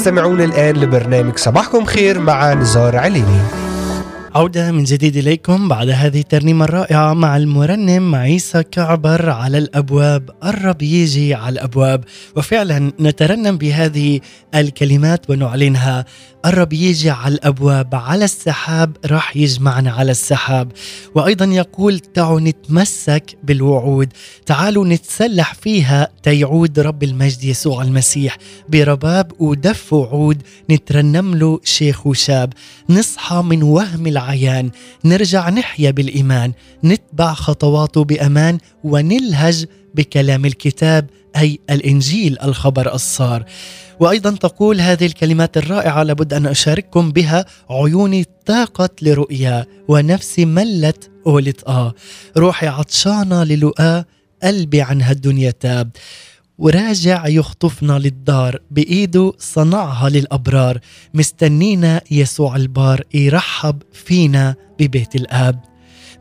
تستمعون 0.08 0.42
الآن 0.42 0.76
لبرنامج 0.76 1.38
صباحكم 1.38 1.86
خير 1.86 2.20
مع 2.20 2.54
نزار 2.54 2.96
عليني. 2.96 3.40
عودة 4.36 4.72
من 4.72 4.84
جديد 4.84 5.18
إليكم 5.18 5.68
بعد 5.68 5.90
هذه 5.90 6.20
الترنيمة 6.20 6.66
الرائعة 6.66 7.14
مع 7.14 7.38
المرنم 7.38 8.16
عيسى 8.16 8.64
كعبر 8.64 9.30
على 9.30 9.58
الأبواب 9.58 10.30
قرب 10.42 10.82
يجي 10.82 11.34
على 11.34 11.54
الأبواب. 11.54 12.04
وفعلا 12.36 12.92
نترنم 13.00 13.58
بهذه 13.58 14.20
الكلمات 14.56 15.30
ونعلنها 15.30 16.06
قرب 16.48 16.74
يجي 16.74 17.10
على 17.10 17.34
الأبواب 17.34 17.96
على 17.96 18.26
السحاب 18.26 18.98
راح 19.06 19.38
يجمعنا 19.38 19.92
على 19.92 20.12
السحاب. 20.12 20.72
وأيضا 21.16 21.46
يقول 21.46 22.00
تعالوا 22.00 22.40
نتمسك 22.40 23.38
بالوعود 23.44 24.14
تعالوا 24.46 24.86
نتسلح 24.86 25.54
فيها 25.54 26.08
تيعود 26.24 26.80
رب 26.80 27.04
المجد 27.04 27.44
يسوع 27.44 27.82
المسيح. 27.82 28.38
برباب 28.70 29.32
ودف 29.40 29.94
وعود 29.94 30.42
نترنم 30.70 31.36
له 31.36 31.60
شيخ 31.64 32.08
وشاب. 32.08 32.54
نصحى 32.90 33.42
من 33.42 33.64
وهم 33.64 34.08
العيان 34.08 34.72
نرجع 35.06 35.50
نحيا 35.50 35.92
بالإيمان 35.92 36.54
نتبع 36.84 37.34
خطواته 37.34 38.04
بأمان 38.04 38.58
ونلهج 38.84 39.66
بكلام 39.96 40.46
الكتاب 40.46 41.10
أي 41.38 41.60
الإنجيل 41.70 42.38
الخبر 42.44 42.94
الصار. 42.94 43.46
وأيضا 44.00 44.32
تقول 44.32 44.82
هذه 44.82 45.06
الكلمات 45.06 45.58
الرائعة 45.58 46.04
لابد 46.04 46.34
أن 46.34 46.46
أشارككم 46.46 47.12
بها 47.12 47.46
عيوني 47.70 48.26
طاقت 48.46 49.04
لرؤيا 49.04 49.66
ونفسي 49.88 50.46
ملت 50.46 51.10
آه 51.68 51.94
روحي 52.38 52.68
عطشانة 52.68 53.44
للقاء 53.44 54.06
قلبي 54.44 54.82
عن 54.82 55.02
هالدنيا 55.02 55.52
تاب. 55.52 55.90
وراجع 56.58 57.28
يخطفنا 57.28 58.00
للدار 58.00 58.60
بإيده 58.72 59.34
صنعها 59.38 60.10
للأبرار. 60.10 60.80
مستنينا 61.14 62.02
يسوع 62.12 62.56
البار 62.56 63.02
يرحب 63.14 63.84
فينا 63.94 64.56
ببيت 64.80 65.16
الآب. 65.16 65.60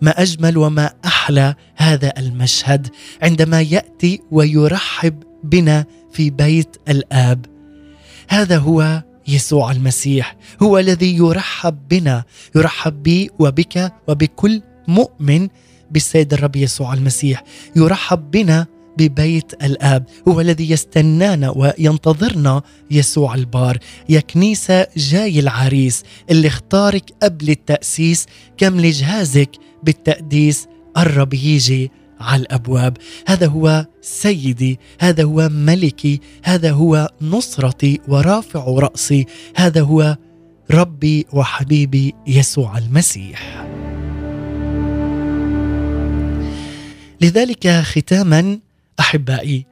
ما 0.03 0.23
أجمل 0.23 0.59
وما 0.59 0.91
أحلى 1.05 1.55
هذا 1.77 2.13
المشهد 2.19 2.89
عندما 3.23 3.61
يأتي 3.61 4.21
ويرحب 4.31 5.23
بنا 5.45 5.85
في 6.13 6.31
بيت 6.31 6.77
الآب. 6.89 7.56
هذا 8.29 8.59
هو 8.59 9.03
يسوع 9.29 9.73
المسيح. 9.73 10.37
هو 10.63 10.79
الذي 10.79 11.17
يرحب 11.17 11.89
بنا 11.89 12.25
يرحب 12.55 13.03
بي 13.03 13.31
وبك 13.39 13.93
وبكل 14.09 14.63
مؤمن 14.89 15.49
بالسيد 15.91 16.33
الرب 16.33 16.57
يسوع 16.57 16.95
المسيح. 16.95 17.45
يرحب 17.77 18.31
بنا 18.31 18.67
ببيت 18.99 19.65
الآب. 19.65 20.05
هو 20.29 20.41
الذي 20.41 20.71
يستنانا 20.71 21.51
وينتظرنا 21.51 22.63
يسوع 22.91 23.35
البار. 23.35 23.79
يا 24.09 24.21
كنيسة 24.21 24.87
جاي 24.97 25.41
العريس 25.41 26.03
اللي 26.31 26.49
اختارك 26.49 27.05
قبل 27.23 27.51
التأسيس 27.51 28.27
كملي 28.57 28.91
جهازك 28.91 29.51
بالتقديس. 29.83 30.67
قرب 30.95 31.35
يجي 31.35 31.91
على 32.21 32.43
الأبواب. 32.43 32.97
هذا 33.27 33.47
هو 33.47 33.87
سيدي 34.01 34.79
هذا 35.01 35.25
هو 35.25 35.49
ملكي 35.49 36.21
هذا 36.43 36.71
هو 36.71 37.09
نصرتي 37.23 38.01
ورافع 38.09 38.65
رأسي. 38.65 39.27
هذا 39.57 39.81
هو 39.81 40.17
ربي 40.71 41.27
وحبيبي 41.33 42.15
يسوع 42.27 42.79
المسيح. 42.79 43.67
لذلك 47.21 47.69
ختاما 47.69 48.59
أحبائي 49.01 49.67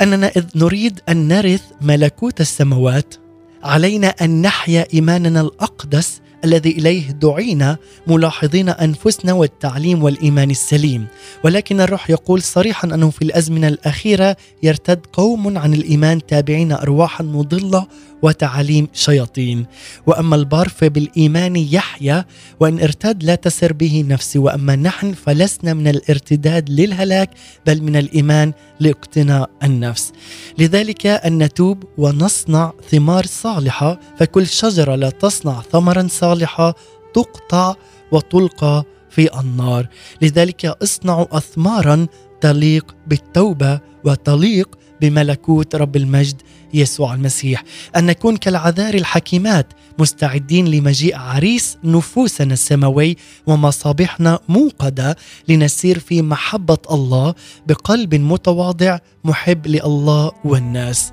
أننا 0.00 0.26
إذ 0.26 0.44
نريد 0.54 1.00
أن 1.08 1.28
نرث 1.28 1.62
ملكوت 1.80 2.40
السماوات 2.40 3.14
علينا 3.62 4.06
أن 4.08 4.42
نحيا 4.42 4.86
إيماننا 4.94 5.40
الأقدس 5.40 6.20
الذي 6.44 6.70
إليه 6.70 7.10
دعينا 7.10 7.76
ملاحظين 8.06 8.68
أنفسنا 8.68 9.32
والتعليم 9.32 10.02
والإيمان 10.02 10.50
السليم. 10.50 11.06
ولكن 11.44 11.80
الروح 11.80 12.10
يقول 12.10 12.42
صريحا 12.42 12.88
أنه 12.88 13.10
في 13.10 13.22
الأزمنة 13.22 13.68
الأخيرة 13.68 14.36
يرتد 14.62 15.00
قوم 15.12 15.58
عن 15.58 15.74
الإيمان 15.74 16.26
تابعين 16.26 16.72
ارواحا 16.72 17.24
مضلة 17.24 17.86
وتعاليم 18.22 18.88
شياطين. 18.92 19.66
وأما 20.06 20.36
البار 20.36 20.68
فبالإيمان 20.68 21.56
يحيا 21.56 22.24
وإن 22.60 22.80
ارتد 22.80 23.22
لا 23.22 23.34
تسر 23.34 23.72
به 23.72 24.04
نفسي. 24.08 24.38
وأما 24.38 24.76
نحن 24.76 25.12
فلسنا 25.12 25.74
من 25.74 25.88
الارتداد 25.88 26.70
للهلاك 26.70 27.30
بل 27.66 27.82
من 27.82 27.96
الإيمان 27.96 28.52
لاقتناء 28.80 29.50
النفس. 29.62 30.12
لذلك 30.58 31.06
أن 31.06 31.38
نتوب 31.38 31.84
ونصنع 31.98 32.72
ثمار 32.90 33.26
صالحة 33.26 34.00
فكل 34.18 34.46
شجرة 34.46 34.94
لا 34.94 35.10
تصنع 35.10 35.62
ثمرا 35.72 36.06
صالحا 36.10 36.74
تقطع 37.14 37.74
وتلقى 38.12 38.84
في 39.10 39.40
النار. 39.40 39.86
لذلك 40.22 40.64
اصنعوا 40.64 41.36
اثمارا 41.36 42.06
تليق 42.40 42.96
بالتوبة 43.06 43.80
وتليق 44.04 44.78
بملكوت 45.00 45.74
رب 45.74 45.96
المجد 45.96 46.42
يسوع 46.74 47.14
المسيح. 47.14 47.64
أن 47.96 48.06
نكون 48.06 48.36
كالعذار 48.36 48.94
الحكيمات 48.94 49.66
مستعدين 49.98 50.68
لمجيء 50.68 51.16
عريس 51.16 51.78
نفوسنا 51.84 52.52
السماوي 52.52 53.16
ومصابيحنا 53.46 54.38
موقده 54.48 55.16
لنسير 55.48 55.98
في 55.98 56.22
محبة 56.22 56.78
الله 56.90 57.34
بقلب 57.66 58.14
متواضع 58.14 58.98
محب 59.24 59.66
لله 59.66 60.32
والناس. 60.44 61.12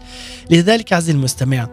لذلك 0.52 0.94
عزيزي 0.94 1.12
المستمع 1.12 1.68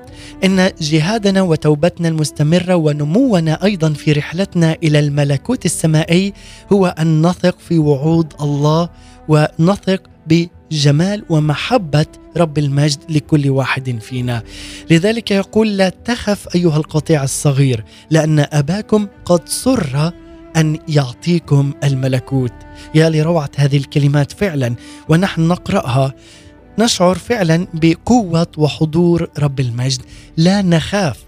إن 0.44 0.70
جهادنا 0.80 1.42
وتوبتنا 1.42 2.08
المستمرة 2.08 2.74
ونمونا 2.74 3.64
أيضا 3.64 3.92
في 3.92 4.12
رحلتنا 4.12 4.76
إلى 4.82 4.98
الملكوت 4.98 5.64
السمائي 5.64 6.32
هو 6.72 6.86
أن 6.86 7.26
نثق 7.26 7.58
في 7.68 7.78
وعود 7.78 8.32
الله 8.40 8.88
ونثق 9.28 10.02
بجمال 10.70 11.24
ومحبة 11.30 12.06
رب 12.36 12.58
المجد 12.58 12.98
لكل 13.08 13.50
واحد 13.50 13.98
فينا. 14.00 14.42
لذلك 14.90 15.30
يقول 15.30 15.76
لا 15.76 15.88
تخف 15.88 16.54
أيها 16.54 16.76
القطيع 16.76 17.24
الصغير 17.24 17.84
لأن 18.10 18.46
أباكم 18.52 19.06
قد 19.24 19.48
سر 19.48 20.12
أن 20.56 20.78
يعطيكم 20.88 21.72
الملكوت. 21.84 22.52
يا 22.94 23.10
لروعه 23.10 23.50
هذه 23.56 23.76
الكلمات 23.76 24.32
فعلا 24.32 24.74
ونحن 25.08 25.40
نقرأها. 25.40 26.14
نشعر 26.78 27.14
فعلا 27.14 27.66
بقوة 27.74 28.46
وحضور 28.56 29.30
رب 29.38 29.60
المجد. 29.60 30.02
لا 30.36 30.62
نخاف 30.62 31.24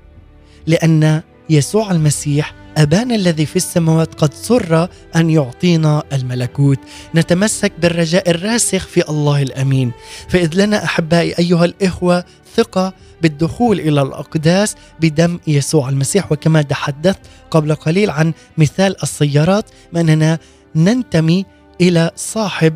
لأن 0.66 1.22
يسوع 1.50 1.90
المسيح 1.90 2.54
أبانا 2.76 3.14
الذي 3.14 3.46
في 3.46 3.56
السماوات 3.56 4.14
قد 4.14 4.34
سر 4.34 4.88
أن 5.16 5.30
يعطينا 5.30 6.02
الملكوت. 6.12 6.78
نتمسك 7.14 7.72
بالرجاء 7.78 8.30
الراسخ 8.30 8.86
في 8.86 9.08
الله 9.08 9.42
الأمين. 9.42 9.92
فإذ 10.28 10.54
لنا 10.54 10.84
أحبائي 10.84 11.34
أيها 11.38 11.64
الإخوة 11.64 12.24
ثقة 12.56 12.94
بالدخول 13.22 13.80
إلى 13.80 14.02
الأقداس 14.02 14.74
بدم 15.00 15.38
يسوع 15.46 15.88
المسيح. 15.88 16.32
وكما 16.32 16.62
تحدثت 16.62 17.20
قبل 17.50 17.74
قليل 17.74 18.10
عن 18.10 18.32
مثال 18.58 19.02
السيارات 19.02 19.64
أننا 19.96 20.38
ننتمي 20.74 21.44
إلى 21.80 22.10
صاحب 22.16 22.74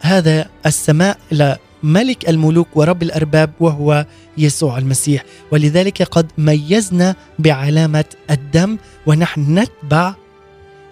هذا 0.00 0.46
السماء 0.66 1.18
إلى 1.32 1.56
ملك 1.86 2.28
الملوك 2.28 2.68
ورب 2.74 3.02
الأرباب 3.02 3.50
وهو 3.60 4.06
يسوع 4.38 4.78
المسيح. 4.78 5.24
ولذلك 5.50 6.02
قد 6.02 6.32
ميزنا 6.38 7.14
بعلامة 7.38 8.04
الدم 8.30 8.78
ونحن 9.06 9.58
نتبع 9.58 10.14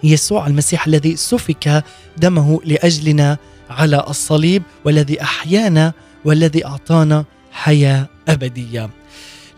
يسوع 0.03 0.47
المسيح 0.47 0.87
الذي 0.87 1.15
سفك 1.15 1.83
دمه 2.17 2.59
لأجلنا 2.65 3.37
على 3.69 4.05
الصليب 4.09 4.63
والذي 4.85 5.21
أحيانا 5.21 5.93
والذي 6.25 6.65
أعطانا 6.65 7.25
حياة 7.51 8.07
أبدية. 8.27 8.89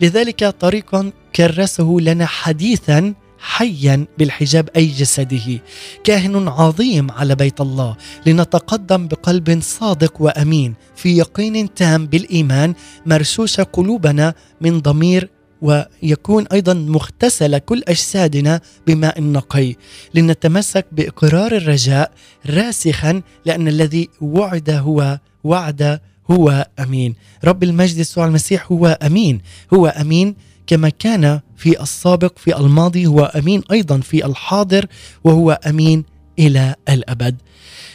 لذلك 0.00 0.44
طريقا 0.44 1.12
كرسه 1.36 1.96
لنا 2.00 2.26
حديثا 2.26 3.14
حيا 3.38 4.06
بالحجاب 4.18 4.68
أي 4.76 4.86
جسده. 4.86 5.60
كاهن 6.04 6.48
عظيم 6.48 7.10
على 7.10 7.34
بيت 7.34 7.60
الله. 7.60 7.96
لنتقدم 8.26 9.08
بقلب 9.08 9.60
صادق 9.62 10.22
وأمين. 10.22 10.74
في 10.96 11.16
يقين 11.18 11.74
تام 11.74 12.06
بالإيمان 12.06 12.74
مرشوشه 13.06 13.62
قلوبنا 13.62 14.34
من 14.60 14.80
ضمير 14.80 15.30
ويكون 15.62 16.46
أيضا 16.52 16.74
مغتسل 16.74 17.58
كل 17.58 17.82
أجسادنا 17.88 18.60
بماء 18.86 19.22
نقي. 19.22 19.74
لنتمسك 20.14 20.86
بإقرار 20.92 21.56
الرجاء 21.56 22.12
راسخا 22.46 23.22
لأن 23.46 23.68
الذي 23.68 24.08
وعد 24.20 24.70
هو 24.70 25.18
وعد 25.44 26.00
هو 26.30 26.66
أمين. 26.78 27.14
رب 27.44 27.62
المجد 27.62 27.98
يسوع 27.98 28.26
المسيح 28.26 28.72
هو 28.72 28.98
أمين. 29.02 29.40
هو 29.74 29.86
أمين 29.86 30.34
كما 30.68 30.88
كان 30.88 31.40
في 31.56 31.82
السابق 31.82 32.38
في 32.38 32.56
الماضي 32.56 33.06
هو 33.06 33.24
أمين 33.24 33.62
أيضا 33.70 34.00
في 34.00 34.26
الحاضر 34.26 34.86
وهو 35.24 35.60
أمين 35.66 36.04
إلى 36.38 36.74
الأبد. 36.88 37.36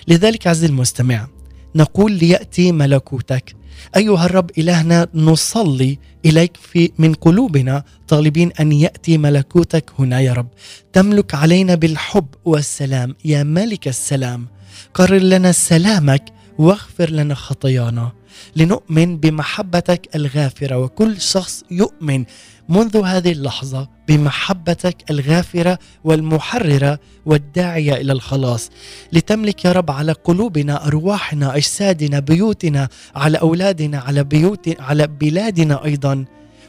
لذلك 0.07 0.47
عز 0.47 0.63
المستمع 0.63 1.27
نقول 1.75 2.11
ليأتي 2.11 2.71
ملكوتك. 2.71 3.55
أيها 3.95 4.25
الرب 4.25 4.51
إلهنا 4.57 5.07
نصلي 5.13 5.99
إليك 6.25 6.57
في 6.57 6.91
من 6.97 7.13
قلوبنا 7.13 7.83
طالبين 8.07 8.51
أن 8.59 8.71
يأتي 8.71 9.17
ملكوتك 9.17 9.91
هنا 9.99 10.19
يا 10.19 10.33
رب. 10.33 10.47
تملك 10.93 11.35
علينا 11.35 11.75
بالحب 11.75 12.27
والسلام. 12.45 13.15
يا 13.25 13.43
ملك 13.43 13.87
السلام 13.87 14.47
قرر 14.93 15.17
لنا 15.17 15.51
سلامك 15.51 16.23
واغفر 16.57 17.09
لنا 17.09 17.35
خطايانا. 17.35 18.11
لنؤمن 18.55 19.17
بمحبتك 19.17 20.15
الغافرة 20.15 20.77
وكل 20.77 21.21
شخص 21.21 21.63
يؤمن 21.71 22.25
منذ 22.69 23.03
هذه 23.05 23.31
اللحظة 23.31 23.89
بمحبتك 24.07 25.11
الغافرة 25.11 25.79
والمحررة 26.03 26.99
والداعية 27.25 27.93
إلى 27.93 28.11
الخلاص. 28.11 28.69
لتملك 29.13 29.65
يا 29.65 29.71
رب 29.71 29.91
على 29.91 30.11
قلوبنا 30.11 30.87
أرواحنا 30.87 31.55
أجسادنا 31.55 32.19
بيوتنا 32.19 32.89
على 33.15 33.37
أولادنا 33.37 33.99
على 33.99 34.23
بيوت 34.23 34.81
على 34.81 35.07
بلادنا 35.07 35.85
أيضا 35.85 36.25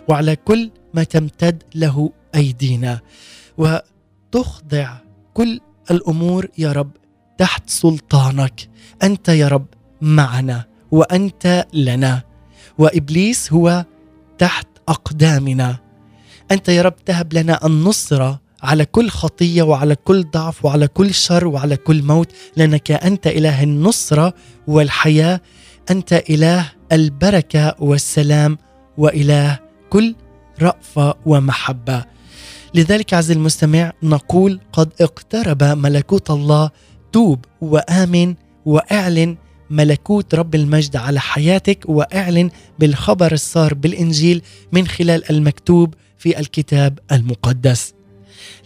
وعلى 0.08 0.36
كل 0.36 0.70
ما 0.94 1.04
تمتد 1.04 1.62
له 1.74 2.10
أيدينا. 2.34 3.00
وتخضع 3.58 4.96
كل 5.34 5.60
الأمور 5.90 6.48
يا 6.58 6.72
رب 6.72 6.90
تحت 7.38 7.70
سلطانك. 7.70 8.68
أنت 9.02 9.28
يا 9.28 9.48
رب 9.48 9.66
معنا. 10.00 10.73
وأنت 10.90 11.66
لنا. 11.72 12.22
وإبليس 12.78 13.52
هو 13.52 13.84
تحت 14.38 14.66
أقدامنا. 14.88 15.78
أنت 16.50 16.68
يا 16.68 16.82
رب 16.82 17.04
تهب 17.04 17.32
لنا 17.34 17.66
النصره 17.66 18.40
على 18.62 18.84
كل 18.84 19.08
خطية 19.08 19.62
وعلى 19.62 19.96
كل 19.96 20.24
ضعف 20.30 20.64
وعلى 20.64 20.88
كل 20.88 21.14
شر 21.14 21.46
وعلى 21.46 21.76
كل 21.76 22.02
موت 22.02 22.32
لأنك 22.56 22.90
أنت 22.90 23.26
إله 23.26 23.62
النصره 23.62 24.34
والحياة. 24.66 25.40
أنت 25.90 26.12
إله 26.30 26.72
البركة 26.92 27.74
والسلام 27.78 28.58
وإله 28.98 29.58
كل 29.90 30.14
رأفة 30.62 31.14
ومحبة. 31.26 32.04
لذلك 32.74 33.14
عز 33.14 33.30
المستمع 33.30 33.92
نقول 34.02 34.60
قد 34.72 34.92
اقترب 35.00 35.62
ملكوت 35.62 36.30
الله 36.30 36.70
توب 37.12 37.44
وآمن 37.60 38.34
وأعلن 38.66 39.36
ملكوت 39.70 40.34
رب 40.34 40.54
المجد 40.54 40.96
على 40.96 41.20
حياتك 41.20 41.84
وأعلن 41.88 42.50
بالخبر 42.78 43.32
الصار 43.32 43.74
بالإنجيل 43.74 44.42
من 44.72 44.88
خلال 44.88 45.30
المكتوب 45.30 45.94
في 46.18 46.38
الكتاب 46.38 46.98
المقدس. 47.12 47.94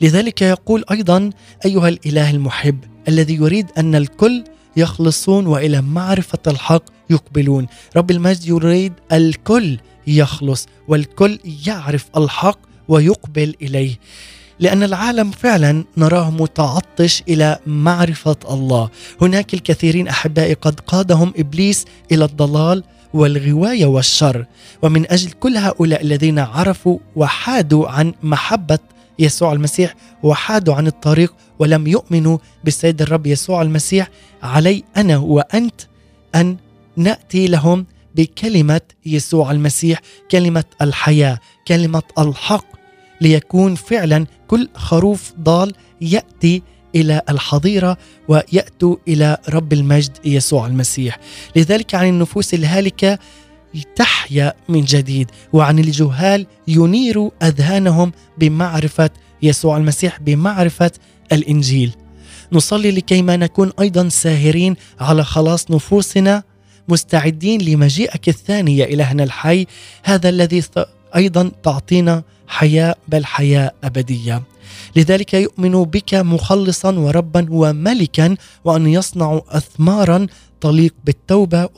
لذلك 0.00 0.42
يقول 0.42 0.84
أيضا 0.90 1.30
أيها 1.64 1.88
الإله 1.88 2.30
المحب 2.30 2.84
الذي 3.08 3.34
يريد 3.34 3.66
أن 3.78 3.94
الكل 3.94 4.44
يخلصون 4.76 5.46
وإلى 5.46 5.80
معرفة 5.80 6.38
الحق 6.46 6.82
يقبلون، 7.10 7.66
رب 7.96 8.10
المجد 8.10 8.46
يريد 8.46 8.92
الكل 9.12 9.78
يخلص 10.06 10.66
والكل 10.88 11.38
يعرف 11.66 12.06
الحق 12.16 12.58
ويقبل 12.88 13.54
إليه. 13.62 13.96
لأن 14.60 14.82
العالم 14.82 15.30
فعلا 15.30 15.84
نراه 15.96 16.30
متعطش 16.30 17.22
إلى 17.28 17.58
معرفة 17.66 18.36
الله. 18.50 18.90
هناك 19.20 19.54
الكثيرين 19.54 20.08
أحبائي 20.08 20.54
قد 20.54 20.80
قادهم 20.80 21.32
إبليس 21.36 21.84
إلى 22.12 22.24
الضلال 22.24 22.84
والغواية 23.14 23.86
والشر. 23.86 24.46
ومن 24.82 25.12
أجل 25.12 25.30
كل 25.30 25.56
هؤلاء 25.56 26.02
الذين 26.02 26.38
عرفوا 26.38 26.98
وحادوا 27.16 27.88
عن 27.88 28.14
محبة 28.22 28.78
يسوع 29.18 29.52
المسيح 29.52 29.94
وحادوا 30.22 30.74
عن 30.74 30.86
الطريق 30.86 31.34
ولم 31.58 31.86
يؤمنوا 31.86 32.38
بالسيد 32.64 33.02
الرب 33.02 33.26
يسوع 33.26 33.62
المسيح 33.62 34.08
علي 34.42 34.84
أنا 34.96 35.16
وأنت 35.16 35.80
أن 36.34 36.56
نأتي 36.96 37.46
لهم 37.46 37.86
بكلمة 38.14 38.80
يسوع 39.06 39.50
المسيح 39.50 40.00
كلمة 40.30 40.64
الحياة 40.82 41.38
كلمة 41.68 42.02
الحق. 42.18 42.77
ليكون 43.20 43.74
فعلا 43.74 44.26
كل 44.48 44.68
خروف 44.74 45.32
ضال 45.40 45.72
يأتي 46.00 46.62
إلى 46.94 47.22
الحظيرة 47.28 47.98
وياتوا 48.28 48.96
إلى 49.08 49.38
رب 49.48 49.72
المجد 49.72 50.16
يسوع 50.24 50.66
المسيح. 50.66 51.18
لذلك 51.56 51.94
عن 51.94 52.08
النفوس 52.08 52.54
الهالكة 52.54 53.18
تحيا 53.96 54.52
من 54.68 54.84
جديد 54.84 55.30
وعن 55.52 55.78
الجهال 55.78 56.46
ينير 56.68 57.30
أذهانهم 57.42 58.12
بمعرفة 58.38 59.10
يسوع 59.42 59.76
المسيح 59.76 60.20
بمعرفة 60.20 60.90
الإنجيل. 61.32 61.92
نصلي 62.52 62.90
لكي 62.90 63.22
ما 63.22 63.36
نكون 63.36 63.72
أيضا 63.80 64.08
ساهرين 64.08 64.76
على 65.00 65.24
خلاص 65.24 65.70
نفوسنا 65.70 66.42
مستعدين 66.88 67.60
لمجيئك 67.60 68.28
الثاني 68.28 68.78
يا 68.78 68.84
إلهنا 68.86 69.24
الحي 69.24 69.66
هذا 70.04 70.28
الذي 70.28 70.62
أيضا 71.16 71.50
تعطينا 71.62 72.22
حياه 72.48 72.94
بل 73.08 73.24
حياه 73.24 73.72
أبدية. 73.84 74.42
لذلك 74.96 75.34
يؤمن 75.34 75.82
بك 75.84 76.14
مخلصا 76.14 76.92
وربا 76.92 77.46
وملكا 77.50 78.36
وأن 78.64 78.86
يصنع 78.86 79.40
اثمارا 79.48 80.26
تليق 80.60 80.94
بالتوبة 81.04 81.68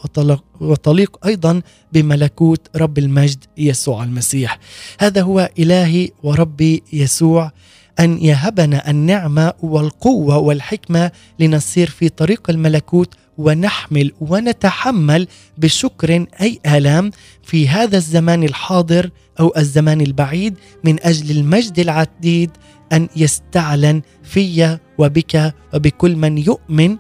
وتليق 0.61 1.27
أيضا 1.27 1.63
بملكوت 1.93 2.69
رب 2.77 2.99
المجد 2.99 3.45
يسوع 3.59 4.05
المسيح. 4.05 4.59
هذا 5.01 5.23
هو 5.23 5.51
إلهي 5.59 6.11
وربي 6.23 6.83
يسوع 6.93 7.53
أن 8.01 8.19
يهبنا 8.19 8.91
النعمة 8.91 9.53
والقوة 9.63 10.39
والحكمة 10.39 11.11
لنسير 11.39 11.91
في 11.91 12.09
طريق 12.09 12.51
الملكوت 12.51 13.15
ونحمل 13.41 14.13
ونتحمل 14.21 15.29
بشكر 15.59 16.27
أي 16.41 16.61
آلام 16.67 17.11
في 17.43 17.69
هذا 17.69 17.97
الزمان 17.97 18.45
الحاضر 18.45 19.11
أو 19.41 19.53
الزمان 19.57 20.01
البعيد 20.01 20.55
من 20.85 20.97
أجل 21.03 21.37
المجد 21.39 21.79
العديد 21.79 22.51
أن 22.93 23.09
يستعلن 23.17 24.03
في 24.23 24.79
وبك 24.99 25.55
وبكل 25.75 26.17
من 26.17 26.39
يؤمن 26.39 26.97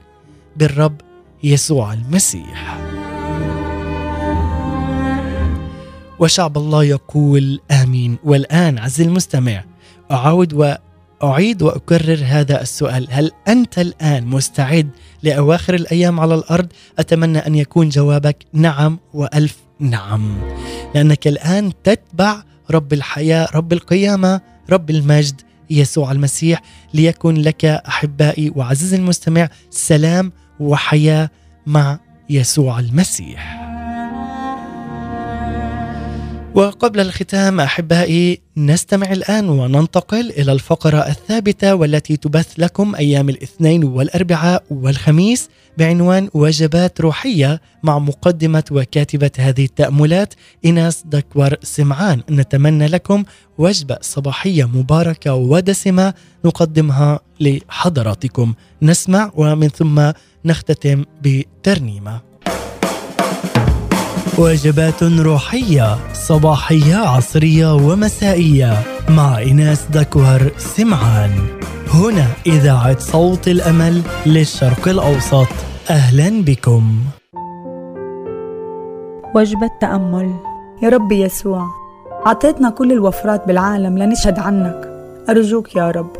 بالرب 0.56 1.00
يسوع 1.42 1.92
المسيح. 1.92 2.78
وشعب 6.18 6.58
الله 6.58 6.84
يقول 6.84 7.60
آمين 7.70 8.18
والآن 8.24 8.78
عز 8.78 9.00
المستمع 9.00 9.64
اعاود 10.10 10.54
واعيد 11.22 11.62
وأكرر 11.62 12.18
هذا 12.24 12.62
السؤال. 12.62 13.06
هل 13.10 13.30
أنت 13.48 13.78
الآن 13.78 14.26
مستعد 14.26 14.90
لأواخر 15.22 15.74
الأيام 15.74 16.20
على 16.20 16.34
الأرض؟ 16.34 16.66
أتمنى 16.98 17.38
أن 17.38 17.54
يكون 17.54 17.88
جوابك 17.88 18.36
نعم 18.52 18.98
وألف 19.14 19.56
نعم. 19.80 20.38
لأنك 20.94 21.26
الآن 21.26 21.72
تتبع 21.84 22.42
رب 22.70 22.92
الحياة 22.92 23.48
رب 23.54 23.72
القيامة 23.72 24.40
رب 24.70 24.90
المجد 24.90 25.40
يسوع 25.70 26.12
المسيح. 26.12 26.62
ليكن 26.94 27.34
لك 27.34 27.64
أحبائي 27.64 28.52
وعزيزي 28.56 28.96
المستمع 28.96 29.48
سلام 29.70 30.32
وحياة 30.60 31.30
مع 31.66 31.98
يسوع 32.30 32.78
المسيح. 32.78 33.59
وقبل 36.54 37.00
الختام 37.00 37.60
أحبائي 37.60 38.40
نستمع 38.56 39.12
الآن 39.12 39.48
وننتقل 39.48 40.30
إلى 40.30 40.52
الفقرة 40.52 40.98
الثابتة 40.98 41.74
والتي 41.74 42.16
تبث 42.16 42.52
لكم 42.58 42.94
أيام 42.94 43.28
الاثنين 43.28 43.84
والأربعاء 43.84 44.64
والخميس 44.70 45.48
بعنوان 45.78 46.28
وجبات 46.34 47.00
روحية 47.00 47.60
مع 47.82 47.98
مقدمة 47.98 48.64
وكاتبة 48.70 49.30
هذه 49.38 49.64
التأملات 49.64 50.34
ايناس 50.64 51.02
دكور 51.06 51.54
سمعان. 51.62 52.22
نتمنى 52.30 52.86
لكم 52.86 53.24
وجبة 53.58 53.98
صباحية 54.00 54.64
مباركة 54.64 55.34
ودسمة 55.34 56.14
نقدمها 56.44 57.20
لحضراتكم. 57.40 58.54
نسمع 58.82 59.30
ومن 59.34 59.68
ثم 59.68 60.12
نختتم 60.44 61.04
بترنيمة. 61.22 62.29
وجبات 64.40 65.02
روحية 65.02 65.96
صباحية 66.12 66.96
عصرية 66.96 67.74
ومسائية. 67.74 68.72
مع 69.08 69.42
إناس 69.42 69.86
دكوهر 69.92 70.50
سمعان. 70.58 71.30
هنا 71.94 72.26
إذاعة 72.46 72.98
صوت 72.98 73.48
الأمل 73.48 74.02
للشرق 74.26 74.88
الأوسط. 74.88 75.46
أهلا 75.90 76.44
بكم. 76.44 76.84
وجبة 79.34 79.70
تأمل. 79.80 80.34
يا 80.82 80.88
رب 80.88 81.12
يسوع 81.12 81.66
أعطيتنا 82.26 82.70
كل 82.70 82.92
الوفرات 82.92 83.46
بالعالم 83.46 83.98
لنشهد 83.98 84.38
عنك. 84.38 84.88
أرجوك 85.28 85.76
يا 85.76 85.90
رب 85.90 86.10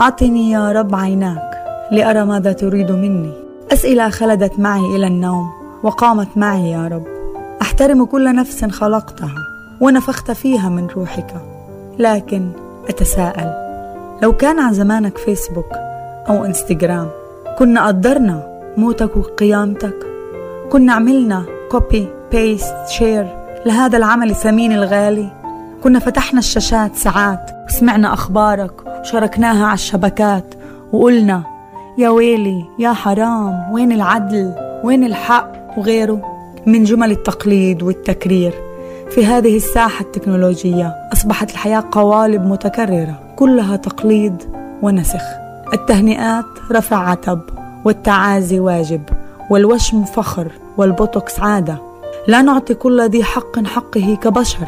أعطني 0.00 0.50
يا 0.50 0.72
رب 0.72 0.94
عيناك 0.94 1.50
لأرى 1.92 2.24
ماذا 2.24 2.52
تريد 2.52 2.92
مني. 2.92 3.32
أسئلة 3.72 4.08
خلدت 4.08 4.58
معي 4.58 4.96
إلى 4.96 5.06
النوم 5.06 5.50
وقامت 5.82 6.28
معي 6.36 6.70
يا 6.70 6.88
رب. 6.88 7.17
أحترم 7.62 8.04
كل 8.04 8.34
نفس 8.34 8.64
خلقتها 8.64 9.34
ونفخت 9.80 10.30
فيها 10.30 10.68
من 10.68 10.86
روحك. 10.86 11.34
لكن 11.98 12.50
أتساءل 12.88 13.52
لو 14.22 14.32
كان 14.32 14.60
عن 14.60 14.72
زمانك 14.72 15.18
فيسبوك 15.18 15.72
أو 16.28 16.44
إنستغرام 16.44 17.08
كنا 17.58 17.86
قدرنا 17.86 18.60
موتك 18.76 19.16
وقيامتك. 19.16 19.96
كنا 20.72 20.92
عملنا 20.92 21.44
copy 21.70 22.08
paste 22.32 22.88
share 22.88 23.26
لهذا 23.66 23.96
العمل 23.96 24.30
الثمين 24.30 24.72
الغالي. 24.72 25.28
كنا 25.84 25.98
فتحنا 25.98 26.38
الشاشات 26.38 26.96
ساعات 26.96 27.50
وسمعنا 27.68 28.12
أخبارك 28.12 28.72
وشاركناها 29.00 29.66
على 29.66 29.74
الشبكات 29.74 30.54
وقلنا 30.92 31.42
يا 31.98 32.08
ويلي 32.08 32.64
يا 32.78 32.92
حرام 32.92 33.72
وين 33.72 33.92
العدل 33.92 34.54
وين 34.84 35.04
الحق 35.04 35.52
وغيره؟ 35.78 36.37
من 36.66 36.84
جمل 36.84 37.10
التقليد 37.10 37.82
والتكرير. 37.82 38.52
في 39.10 39.26
هذه 39.26 39.56
الساحة 39.56 40.04
التكنولوجية 40.04 40.94
أصبحت 41.12 41.50
الحياة 41.50 41.84
قوالب 41.92 42.46
متكررة 42.46 43.20
كلها 43.36 43.76
تقليد 43.76 44.42
ونسخ. 44.82 45.22
التهنئات 45.74 46.44
رفع 46.72 47.10
عتب 47.10 47.40
والتعازي 47.84 48.60
واجب 48.60 49.02
والوشم 49.50 50.04
فخر 50.04 50.52
والبوتوكس 50.76 51.40
عادة. 51.40 51.78
لا 52.28 52.42
نعطي 52.42 52.74
كل 52.74 53.08
ذي 53.08 53.24
حق 53.24 53.64
حقه 53.66 54.18
كبشر. 54.22 54.66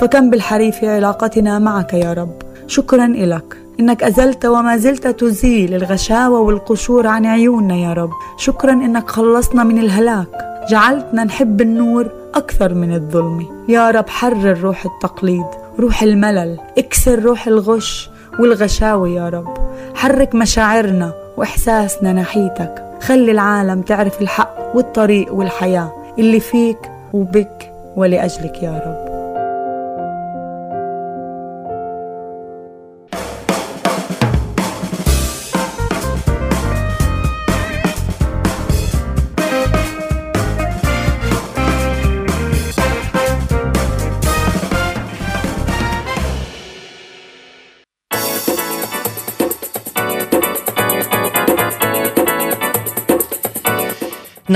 فكم 0.00 0.30
بالحري 0.30 0.72
في 0.72 0.88
علاقتنا 0.88 1.58
معك 1.58 1.94
يا 1.94 2.12
رب. 2.12 2.42
شكرا 2.66 3.04
إلك. 3.04 3.56
إنك 3.80 4.02
أزلت 4.02 4.46
وما 4.46 4.76
زلت 4.76 5.06
تزيل 5.06 5.74
الغشاوة 5.74 6.40
والقشور 6.40 7.06
عن 7.06 7.26
عيوننا 7.26 7.76
يا 7.76 7.92
رب. 7.92 8.10
شكرا 8.36 8.72
إنك 8.72 9.10
خلصنا 9.10 9.64
من 9.64 9.78
الهلاك. 9.78 10.55
جعلتنا 10.68 11.24
نحب 11.24 11.60
النور 11.60 12.10
أكثر 12.34 12.74
من 12.74 12.94
الظلم. 12.94 13.46
يا 13.68 13.90
رب 13.90 14.08
حرر 14.08 14.60
روح 14.60 14.84
التقليد 14.84 15.46
روح 15.80 16.02
الملل 16.02 16.58
اكسر 16.78 17.22
روح 17.22 17.46
الغش 17.46 18.10
والغشاوة 18.40 19.08
يا 19.08 19.28
رب. 19.28 19.54
حرك 19.94 20.34
مشاعرنا 20.34 21.12
وإحساسنا 21.36 22.12
ناحيتك. 22.12 22.84
خلي 23.02 23.32
العالم 23.32 23.82
تعرف 23.82 24.22
الحق 24.22 24.76
والطريق 24.76 25.34
والحياة 25.34 25.92
اللي 26.18 26.40
فيك 26.40 26.78
وبك 27.12 27.72
ولأجلك 27.96 28.62
يا 28.62 28.82
رب. 28.86 29.05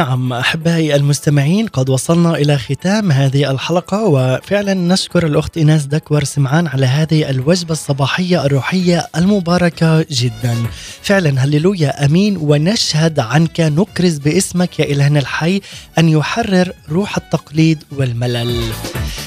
نعم 0.00 0.32
أحبائي 0.32 0.94
المستمعين 0.94 1.66
قد 1.66 1.88
وصلنا 1.90 2.34
إلى 2.36 2.58
ختام 2.58 3.12
هذه 3.12 3.50
الحلقة 3.50 4.04
وفعلا 4.04 4.74
نشكر 4.74 5.26
الأخت 5.26 5.56
ايناس 5.56 5.84
دكور 5.84 6.24
سمعان 6.24 6.66
على 6.66 6.86
هذه 6.86 7.30
الوجبة 7.30 7.72
الصباحية 7.72 8.44
الروحية 8.44 9.08
المباركة 9.16 10.06
جدا. 10.10 10.56
فعلا 11.02 11.44
هللويا 11.44 12.04
آمين. 12.04 12.36
ونشهد 12.36 13.20
عنك 13.20 13.60
نكرز 13.60 14.18
باسمك 14.18 14.80
يا 14.80 14.84
إلهنا 14.84 15.20
الحي 15.20 15.60
أن 15.98 16.08
يحرر 16.08 16.72
روح 16.90 17.16
التقليد 17.16 17.84
والملل. 17.92 18.62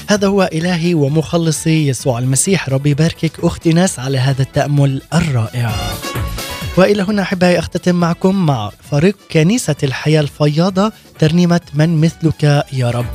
هذا 0.08 0.28
هو 0.28 0.50
إلهي 0.52 0.94
ومخلصي 0.94 1.88
يسوع 1.88 2.18
المسيح. 2.18 2.68
ربي 2.68 2.90
يباركك 2.90 3.32
أختي 3.44 3.72
ناس 3.72 3.98
على 3.98 4.18
هذا 4.18 4.42
التأمل 4.42 5.02
الرائع. 5.14 5.72
وإلى 6.76 7.02
هنا 7.02 7.22
أحبائي 7.22 7.58
أختتم 7.58 7.94
معكم 7.94 8.46
مع 8.46 8.70
فريق 8.90 9.16
كنيسة 9.32 9.76
الحياة 9.82 10.20
الفياضة 10.20 10.92
ترنيمة 11.18 11.60
من 11.74 12.00
مثلك 12.00 12.64
يا 12.72 12.90
رب. 12.90 13.06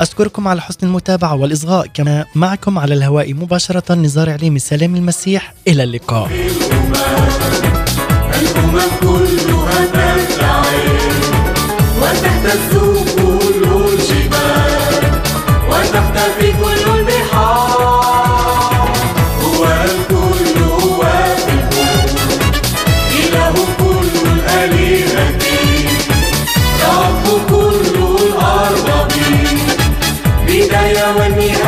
أشكركم 0.00 0.48
على 0.48 0.60
حسن 0.60 0.86
المتابعة 0.86 1.34
والإصغاء 1.34 1.86
كما 1.94 2.24
معكم 2.34 2.78
على 2.78 2.94
الهواء 2.94 3.34
مباشرة 3.34 3.94
نزار 3.94 4.30
عليم 4.30 4.58
سلام 4.58 4.96
المسيح 4.96 5.54
إلى 5.68 5.82
اللقاء. 5.82 6.30
الأمم 8.40 8.80
كلها 9.00 9.88
وتهتز 12.02 12.77
Jaya 30.78 31.10
Mani 31.18 31.67